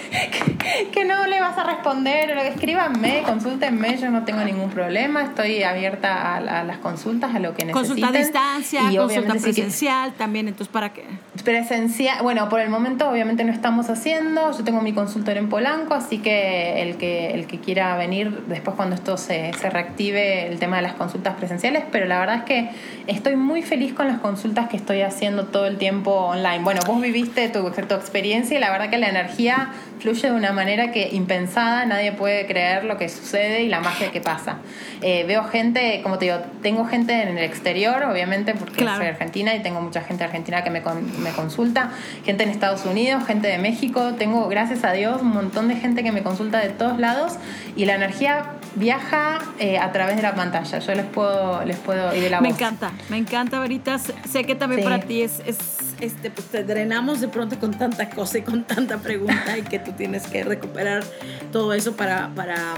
[0.92, 2.30] que, no le vas a responder.
[2.30, 5.24] Escríbanme, consúltenme, yo no tengo ningún problema.
[5.24, 7.74] Estoy abierta a, las consultas, a lo que necesiten.
[7.74, 11.04] Consulta a distancia, y consulta presencial también, entonces ¿para qué?
[11.44, 14.52] Presencial, bueno, por el momento obviamente no estamos haciendo.
[14.58, 18.76] Yo tengo mi consultor en Polanco así que el que, el que quiera venir después
[18.76, 22.44] cuando esto se, se reactive el tema de las consultas presenciales, pero la verdad es
[22.44, 22.70] que
[23.08, 26.60] estoy muy feliz con las consultas que estoy haciendo todo el tiempo online.
[26.60, 29.70] Bueno, vos viviste tu, tu experiencia y la verdad que la energía
[30.00, 34.12] fluye de una manera que impensada, nadie puede creer lo que sucede y la magia
[34.12, 34.58] que pasa.
[35.02, 39.56] Eh, veo gente, como te digo, tengo gente en el exterior, obviamente, porque soy argentina
[39.56, 40.82] y tengo mucha gente argentina que me,
[41.20, 41.92] me consulta,
[42.26, 46.04] gente en Estados Unidos, gente de México, tengo, gracias a Dios, un montón de gente
[46.04, 47.34] que me consulta de todos lados
[47.76, 50.80] y la energía viaja eh, a través de la pantalla.
[50.80, 54.14] Yo les puedo, les puedo y de la Me encanta, me encanta, Veritas.
[54.30, 55.58] Sé que también para ti es, es,
[56.00, 59.80] este, pues te drenamos de pronto con tanta cosa y con tanta pregunta y que
[59.80, 61.04] tú tienes que recuperar
[61.52, 62.76] todo eso para, para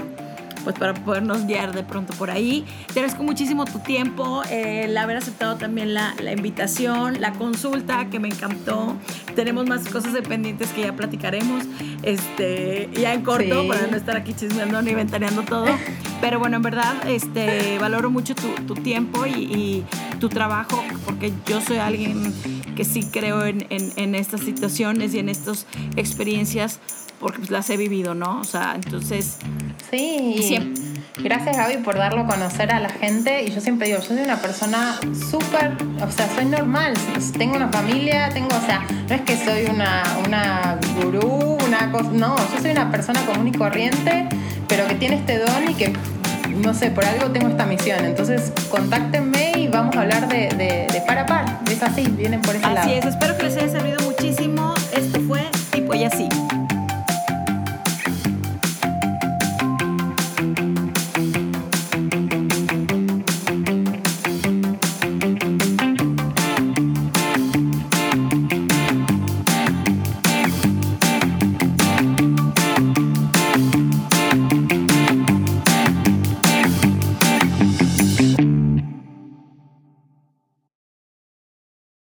[0.64, 2.64] pues para podernos guiar de pronto por ahí.
[2.86, 8.18] Te agradezco muchísimo tu tiempo, el haber aceptado también la, la, invitación, la consulta que
[8.18, 8.96] me encantó.
[9.34, 11.64] Tenemos más cosas pendientes que ya platicaremos,
[12.02, 15.66] este, ya en corto, para no estar aquí chismeando ni ventaneando todo.
[16.20, 19.84] Pero bueno, en verdad, este, valoro mucho tu, tu tiempo y, y,
[20.18, 22.34] tu trabajo, porque yo soy alguien
[22.76, 26.78] que sí creo en, en, en estas situaciones y en estas experiencias
[27.20, 28.40] porque pues, las he vivido, ¿no?
[28.40, 29.36] O sea, entonces...
[29.90, 30.74] Sí.
[31.18, 34.18] Gracias Gaby por darlo a conocer a la gente y yo siempre digo, yo soy
[34.18, 34.98] una persona
[35.28, 36.94] súper, o sea, soy normal,
[37.36, 42.10] tengo una familia, tengo, o sea, no es que soy una, una gurú, una cosa,
[42.12, 44.28] no, yo soy una persona común y corriente,
[44.68, 45.92] pero que tiene este don y que,
[46.56, 50.48] no sé, por algo tengo esta misión, entonces contáctenme y vamos a hablar de,
[50.90, 52.78] de, par a par, es así, vienen por ese lado.
[52.78, 54.10] Así es, espero que les haya servido mucho